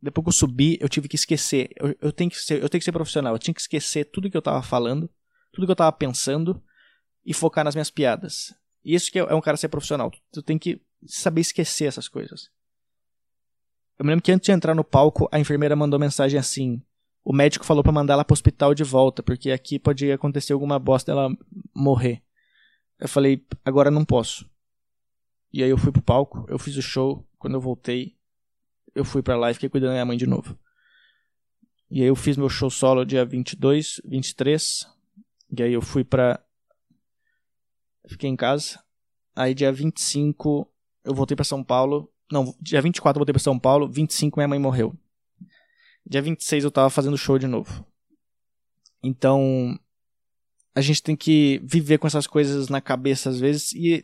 depois 0.01 0.23
que 0.23 0.29
eu 0.29 0.33
subi, 0.33 0.77
eu 0.79 0.87
tive 0.87 1.07
que 1.07 1.15
esquecer. 1.15 1.69
Eu, 1.75 1.95
eu, 2.01 2.11
tenho, 2.11 2.29
que 2.29 2.37
ser, 2.37 2.61
eu 2.61 2.69
tenho 2.69 2.79
que 2.79 2.85
ser 2.85 2.91
profissional. 2.91 3.33
Eu 3.33 3.39
tinha 3.39 3.53
que 3.53 3.61
esquecer 3.61 4.05
tudo 4.05 4.29
que 4.29 4.37
eu 4.37 4.41
tava 4.41 4.61
falando, 4.61 5.09
tudo 5.51 5.65
que 5.65 5.71
eu 5.71 5.75
tava 5.75 5.91
pensando 5.91 6.61
e 7.25 7.33
focar 7.33 7.63
nas 7.63 7.75
minhas 7.75 7.89
piadas. 7.89 8.53
E 8.83 8.93
isso 8.93 9.11
que 9.11 9.19
é, 9.19 9.23
é 9.23 9.33
um 9.35 9.41
cara 9.41 9.57
ser 9.57 9.69
profissional. 9.69 10.11
Tu 10.31 10.41
tem 10.41 10.57
que 10.57 10.81
saber 11.05 11.41
esquecer 11.41 11.85
essas 11.85 12.07
coisas. 12.07 12.49
Eu 13.97 14.05
me 14.05 14.11
lembro 14.11 14.23
que 14.23 14.31
antes 14.31 14.45
de 14.45 14.51
entrar 14.51 14.75
no 14.75 14.83
palco, 14.83 15.27
a 15.31 15.39
enfermeira 15.39 15.75
mandou 15.75 15.99
mensagem 15.99 16.39
assim: 16.39 16.81
o 17.23 17.33
médico 17.33 17.65
falou 17.65 17.83
para 17.83 17.91
mandar 17.91 18.13
ela 18.13 18.25
pro 18.25 18.33
hospital 18.33 18.73
de 18.73 18.83
volta, 18.83 19.23
porque 19.23 19.51
aqui 19.51 19.79
pode 19.79 20.11
acontecer 20.11 20.53
alguma 20.53 20.77
bosta 20.77 21.11
dela 21.11 21.35
morrer. 21.75 22.21
Eu 22.99 23.07
falei, 23.07 23.45
agora 23.65 23.91
não 23.91 24.05
posso. 24.05 24.49
E 25.51 25.63
aí 25.63 25.69
eu 25.69 25.77
fui 25.77 25.91
pro 25.91 26.01
palco, 26.01 26.45
eu 26.47 26.59
fiz 26.59 26.75
o 26.77 26.81
show, 26.81 27.27
quando 27.37 27.55
eu 27.55 27.61
voltei, 27.61 28.16
eu 28.97 29.05
fui 29.05 29.21
pra 29.21 29.37
lá 29.37 29.51
e 29.51 29.53
fiquei 29.53 29.69
cuidando 29.69 29.89
da 29.89 29.93
minha 29.93 30.05
mãe 30.05 30.17
de 30.17 30.25
novo. 30.25 30.57
E 31.89 32.01
aí 32.01 32.07
eu 32.07 32.15
fiz 32.15 32.35
meu 32.35 32.49
show 32.49 32.69
solo 32.69 33.05
dia 33.05 33.23
22, 33.23 34.01
23, 34.03 34.87
e 35.57 35.63
aí 35.63 35.73
eu 35.73 35.81
fui 35.81 36.03
pra... 36.03 36.43
Fiquei 38.07 38.29
em 38.29 38.35
casa. 38.35 38.83
Aí 39.35 39.53
dia 39.53 39.71
25 39.71 40.69
eu 41.03 41.13
voltei 41.13 41.35
para 41.35 41.45
São 41.45 41.63
Paulo. 41.63 42.11
Não, 42.31 42.55
dia 42.59 42.81
24 42.81 43.17
eu 43.17 43.21
voltei 43.21 43.33
para 43.33 43.41
São 43.41 43.57
Paulo, 43.57 43.87
25 43.87 44.39
minha 44.39 44.47
mãe 44.47 44.59
morreu. 44.59 44.93
Dia 46.05 46.21
26 46.21 46.63
eu 46.63 46.71
tava 46.71 46.89
fazendo 46.89 47.17
show 47.17 47.37
de 47.37 47.47
novo. 47.47 47.85
Então, 49.03 49.79
a 50.73 50.81
gente 50.81 51.03
tem 51.03 51.15
que 51.15 51.61
viver 51.63 51.97
com 51.97 52.07
essas 52.07 52.25
coisas 52.25 52.67
na 52.67 52.81
cabeça 52.81 53.29
às 53.29 53.39
vezes 53.39 53.73
e, 53.73 54.03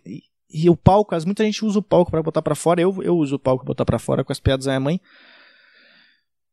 e 0.50 0.70
o 0.70 0.76
palco, 0.76 1.16
muita 1.26 1.44
gente 1.44 1.66
usa 1.66 1.80
o 1.80 1.84
palco 1.84 2.12
para 2.12 2.22
botar 2.22 2.42
para 2.42 2.56
fora, 2.56 2.82
eu, 2.82 3.02
eu 3.02 3.18
uso 3.18 3.36
o 3.36 3.40
palco 3.40 3.64
pra 3.64 3.72
botar 3.72 3.86
para 3.86 4.00
fora 4.00 4.24
com 4.24 4.32
as 4.32 4.40
piadas 4.40 4.66
da 4.66 4.72
minha 4.72 4.80
mãe. 4.80 5.02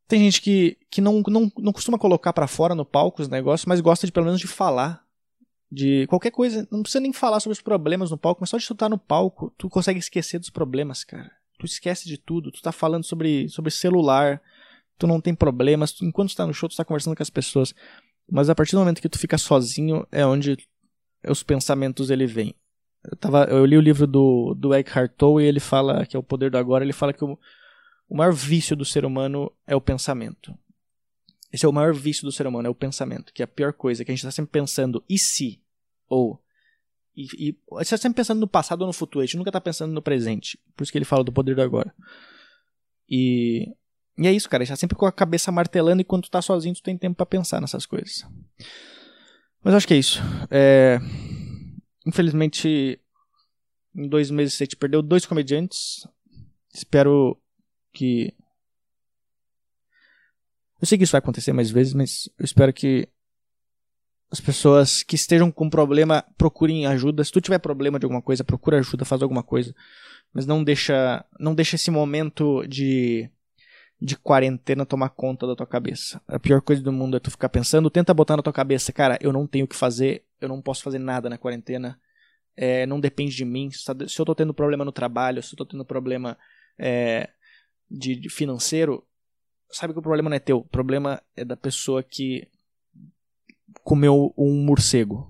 Tem 0.08 0.20
gente 0.20 0.40
que, 0.40 0.76
que 0.90 1.00
não, 1.00 1.22
não, 1.28 1.52
não 1.58 1.72
costuma 1.72 1.98
colocar 1.98 2.32
para 2.32 2.46
fora 2.46 2.74
no 2.74 2.84
palco 2.84 3.22
os 3.22 3.28
negócios, 3.28 3.66
mas 3.66 3.80
gosta 3.80 4.06
de 4.06 4.12
pelo 4.12 4.26
menos 4.26 4.40
de 4.40 4.46
falar 4.46 5.04
de 5.70 6.06
qualquer 6.08 6.32
coisa, 6.32 6.66
não 6.70 6.82
precisa 6.82 7.00
nem 7.00 7.12
falar 7.12 7.38
sobre 7.38 7.52
os 7.52 7.62
problemas 7.62 8.10
no 8.10 8.18
palco, 8.18 8.40
mas 8.40 8.50
só 8.50 8.58
de 8.58 8.66
tu 8.66 8.72
estar 8.72 8.88
no 8.88 8.98
palco, 8.98 9.54
tu 9.56 9.68
consegue 9.68 10.00
esquecer 10.00 10.40
dos 10.40 10.50
problemas, 10.50 11.04
cara. 11.04 11.30
Tu 11.58 11.66
esquece 11.66 12.08
de 12.08 12.18
tudo, 12.18 12.50
tu 12.50 12.60
tá 12.60 12.72
falando 12.72 13.04
sobre, 13.04 13.48
sobre 13.48 13.70
celular, 13.70 14.42
tu 14.98 15.06
não 15.06 15.20
tem 15.20 15.34
problemas, 15.34 15.92
tu, 15.92 16.04
enquanto 16.04 16.30
tu 16.30 16.36
tá 16.36 16.46
no 16.46 16.54
show, 16.54 16.68
tu 16.68 16.76
tá 16.76 16.84
conversando 16.84 17.14
com 17.14 17.22
as 17.22 17.30
pessoas. 17.30 17.72
Mas 18.28 18.50
a 18.50 18.54
partir 18.54 18.72
do 18.72 18.78
momento 18.78 19.00
que 19.00 19.08
tu 19.08 19.18
fica 19.18 19.38
sozinho, 19.38 20.04
é 20.10 20.26
onde 20.26 20.56
os 21.28 21.42
pensamentos 21.42 22.10
ele 22.10 22.26
vêm. 22.26 22.54
Eu, 23.04 23.16
tava, 23.16 23.44
eu 23.44 23.64
li 23.64 23.76
o 23.76 23.80
livro 23.80 24.06
do, 24.06 24.54
do 24.54 24.74
Eckhart 24.74 25.12
Tolle 25.16 25.44
e 25.44 25.48
ele 25.48 25.60
fala, 25.60 26.04
que 26.04 26.16
é 26.16 26.18
o 26.18 26.22
poder 26.22 26.50
do 26.50 26.58
agora, 26.58 26.84
ele 26.84 26.92
fala 26.92 27.12
que 27.12 27.24
o, 27.24 27.38
o 28.08 28.16
maior 28.16 28.32
vício 28.32 28.76
do 28.76 28.84
ser 28.84 29.04
humano 29.04 29.50
é 29.66 29.74
o 29.74 29.80
pensamento. 29.80 30.54
Esse 31.52 31.66
é 31.66 31.68
o 31.68 31.72
maior 31.72 31.92
vício 31.94 32.24
do 32.24 32.32
ser 32.32 32.46
humano, 32.46 32.68
é 32.68 32.70
o 32.70 32.74
pensamento, 32.74 33.32
que 33.32 33.42
é 33.42 33.44
a 33.44 33.48
pior 33.48 33.72
coisa, 33.72 34.04
que 34.04 34.10
a 34.10 34.14
gente 34.14 34.20
está 34.20 34.30
sempre 34.30 34.52
pensando, 34.52 35.02
e 35.08 35.18
se? 35.18 35.60
Ou. 36.08 36.40
E, 37.16 37.48
e 37.48 37.58
você 37.68 37.94
está 37.94 37.96
sempre 37.96 38.16
pensando 38.16 38.40
no 38.40 38.46
passado 38.46 38.82
ou 38.82 38.86
no 38.86 38.92
futuro, 38.92 39.22
a 39.22 39.26
gente 39.26 39.36
nunca 39.36 39.50
está 39.50 39.60
pensando 39.60 39.92
no 39.92 40.02
presente. 40.02 40.58
Por 40.76 40.84
isso 40.84 40.92
que 40.92 40.98
ele 40.98 41.04
fala 41.04 41.24
do 41.24 41.32
poder 41.32 41.56
do 41.56 41.62
agora. 41.62 41.92
E 43.08 43.74
e 44.20 44.26
é 44.26 44.32
isso, 44.32 44.50
cara. 44.50 44.62
Está 44.62 44.76
sempre 44.76 44.96
com 44.96 45.06
a 45.06 45.12
cabeça 45.12 45.50
martelando 45.50 46.02
e 46.02 46.04
quando 46.04 46.24
tu 46.24 46.30
tá 46.30 46.42
sozinho, 46.42 46.74
tu 46.74 46.82
tem 46.82 46.96
tempo 46.96 47.16
para 47.16 47.24
pensar 47.24 47.58
nessas 47.58 47.86
coisas. 47.86 48.26
Mas 49.64 49.74
acho 49.74 49.88
que 49.88 49.94
é 49.94 49.96
isso. 49.96 50.20
É... 50.50 50.98
Infelizmente, 52.06 53.00
em 53.94 54.08
dois 54.08 54.30
meses 54.30 54.54
você 54.54 54.66
te 54.66 54.76
perdeu 54.76 55.02
dois 55.02 55.26
comediantes. 55.26 56.06
Espero 56.72 57.40
que. 57.92 58.34
Eu 60.80 60.86
sei 60.86 60.96
que 60.96 61.04
isso 61.04 61.12
vai 61.12 61.18
acontecer 61.18 61.52
mais 61.52 61.70
vezes, 61.70 61.92
mas 61.92 62.28
eu 62.38 62.44
espero 62.44 62.72
que 62.72 63.06
as 64.30 64.40
pessoas 64.40 65.02
que 65.02 65.16
estejam 65.16 65.50
com 65.50 65.68
problema 65.68 66.24
procurem 66.38 66.86
ajuda. 66.86 67.24
Se 67.24 67.32
tu 67.32 67.40
tiver 67.40 67.58
problema 67.58 67.98
de 67.98 68.06
alguma 68.06 68.22
coisa, 68.22 68.44
procura 68.44 68.78
ajuda, 68.78 69.04
faz 69.04 69.22
alguma 69.22 69.42
coisa. 69.42 69.74
Mas 70.32 70.46
não 70.46 70.62
deixa, 70.62 71.24
não 71.38 71.54
deixa 71.54 71.74
esse 71.74 71.90
momento 71.90 72.64
de 72.66 73.28
de 74.00 74.16
quarentena 74.16 74.86
tomar 74.86 75.10
conta 75.10 75.46
da 75.46 75.54
tua 75.54 75.66
cabeça. 75.66 76.22
A 76.26 76.38
pior 76.38 76.62
coisa 76.62 76.82
do 76.82 76.92
mundo 76.92 77.16
é 77.16 77.20
tu 77.20 77.30
ficar 77.30 77.50
pensando, 77.50 77.90
tenta 77.90 78.14
botar 78.14 78.36
na 78.36 78.42
tua 78.42 78.52
cabeça, 78.52 78.92
cara, 78.92 79.18
eu 79.20 79.32
não 79.32 79.46
tenho 79.46 79.66
o 79.66 79.68
que 79.68 79.76
fazer, 79.76 80.24
eu 80.40 80.48
não 80.48 80.62
posso 80.62 80.82
fazer 80.82 80.98
nada 80.98 81.28
na 81.28 81.36
quarentena, 81.36 82.00
é, 82.56 82.86
não 82.86 82.98
depende 82.98 83.36
de 83.36 83.44
mim. 83.44 83.70
Se 83.70 84.20
eu 84.20 84.24
tô 84.24 84.34
tendo 84.34 84.54
problema 84.54 84.84
no 84.84 84.92
trabalho, 84.92 85.42
se 85.42 85.52
eu 85.52 85.56
tô 85.58 85.66
tendo 85.66 85.84
problema 85.84 86.38
é, 86.78 87.28
de, 87.90 88.16
de, 88.16 88.30
financeiro, 88.30 89.06
sabe 89.70 89.92
que 89.92 89.98
o 89.98 90.02
problema 90.02 90.30
não 90.30 90.36
é 90.36 90.40
teu, 90.40 90.58
o 90.58 90.64
problema 90.64 91.22
é 91.36 91.44
da 91.44 91.56
pessoa 91.56 92.02
que 92.02 92.48
comeu 93.84 94.32
um 94.36 94.64
morcego. 94.64 95.28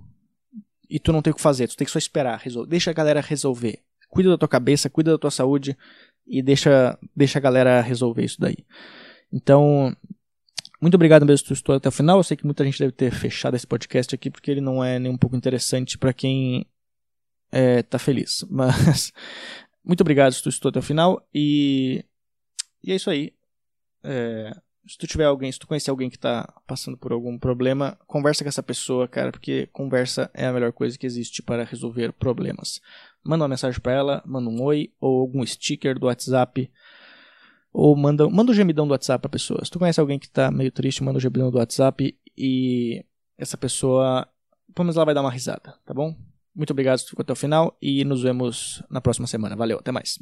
E 0.89 0.99
tu 0.99 1.13
não 1.13 1.23
tem 1.23 1.33
o 1.33 1.37
que 1.37 1.43
fazer, 1.43 1.67
tu 1.69 1.77
tem 1.77 1.85
que 1.85 1.91
só 1.91 1.99
esperar, 1.99 2.39
resolver. 2.39 2.71
deixa 2.71 2.91
a 2.91 2.95
galera 2.95 3.21
resolver. 3.21 3.81
Cuida 4.09 4.31
da 4.31 4.39
tua 4.39 4.49
cabeça, 4.49 4.91
cuida 4.91 5.13
da 5.13 5.19
tua 5.19 5.31
saúde, 5.31 5.77
e 6.31 6.41
deixa, 6.41 6.97
deixa 7.15 7.39
a 7.39 7.43
galera 7.43 7.81
resolver 7.81 8.25
isso 8.25 8.41
daí. 8.41 8.59
Então, 9.33 9.95
muito 10.81 10.95
obrigado 10.95 11.27
mesmo 11.27 11.49
por 11.49 11.53
estou 11.53 11.75
até 11.75 11.89
o 11.89 11.93
final. 11.93 12.19
Eu 12.19 12.23
sei 12.23 12.37
que 12.37 12.45
muita 12.45 12.65
gente 12.65 12.79
deve 12.79 12.93
ter 12.93 13.11
fechado 13.11 13.57
esse 13.57 13.67
podcast 13.67 14.15
aqui 14.15 14.31
porque 14.31 14.49
ele 14.49 14.61
não 14.61 14.83
é 14.83 14.99
nem 15.01 15.11
um 15.11 15.19
pouco 15.19 15.37
interessante 15.37 15.99
para 15.99 16.13
quem 16.13 16.65
é, 17.51 17.83
tá 17.83 17.99
feliz. 17.99 18.45
Mas 18.49 19.13
muito 19.85 20.03
obrigado 20.03 20.33
se 20.33 20.43
tu 20.43 20.49
estou 20.49 20.69
até 20.69 20.79
o 20.79 20.83
final 20.83 21.21
e, 21.35 22.05
e 22.83 22.93
é 22.93 22.95
isso 22.95 23.11
aí. 23.11 23.35
É, 24.05 24.53
se 24.87 24.99
tu 24.99 25.07
tiver 25.07 25.25
alguém, 25.25 25.51
se 25.53 25.59
tu 25.59 25.67
conhecer 25.67 25.91
alguém 25.91 26.11
que 26.11 26.19
tá 26.19 26.53
passando 26.67 26.97
por 26.97 27.13
algum 27.13 27.39
problema, 27.39 27.99
conversa 28.07 28.45
com 28.45 28.49
essa 28.49 28.63
pessoa, 28.63 29.07
cara, 29.07 29.31
porque 29.31 29.69
conversa 29.73 30.31
é 30.35 30.47
a 30.47 30.53
melhor 30.53 30.73
coisa 30.73 30.99
que 30.99 31.07
existe 31.07 31.43
para 31.43 31.65
resolver 31.65 32.13
problemas 32.13 32.81
manda 33.23 33.45
uma 33.45 33.49
mensagem 33.49 33.81
para 33.81 33.93
ela, 33.93 34.23
manda 34.25 34.49
um 34.49 34.63
oi, 34.63 34.93
ou 35.01 35.21
algum 35.21 35.45
sticker 35.45 35.99
do 35.99 36.07
WhatsApp, 36.07 36.71
ou 37.73 37.97
manda, 37.97 38.29
manda 38.29 38.51
um 38.51 38.55
gemidão 38.55 38.87
do 38.87 38.93
WhatsApp 38.93 39.23
pra 39.23 39.29
pessoa. 39.29 39.65
Se 39.65 39.71
tu 39.71 39.79
conhece 39.79 40.01
alguém 40.01 40.19
que 40.19 40.29
tá 40.29 40.51
meio 40.51 40.73
triste, 40.73 41.03
manda 41.03 41.19
um 41.19 41.21
gemidão 41.21 41.51
do 41.51 41.59
WhatsApp 41.59 42.17
e 42.37 43.05
essa 43.39 43.57
pessoa, 43.57 44.27
pelo 44.75 44.87
menos 44.87 44.97
ela 44.97 45.05
vai 45.05 45.15
dar 45.15 45.23
uma 45.23 45.31
risada, 45.31 45.75
tá 45.85 45.95
bom? 45.95 46.15
Muito 46.55 46.73
obrigado 46.73 46.99
se 46.99 47.09
ficou 47.09 47.23
até 47.23 47.33
o 47.33 47.37
final 47.37 47.77
e 47.81 48.05
nos 48.05 48.23
vemos 48.23 48.83
na 48.91 49.01
próxima 49.01 49.27
semana. 49.27 49.55
Valeu, 49.55 49.79
até 49.79 49.93
mais. 49.93 50.19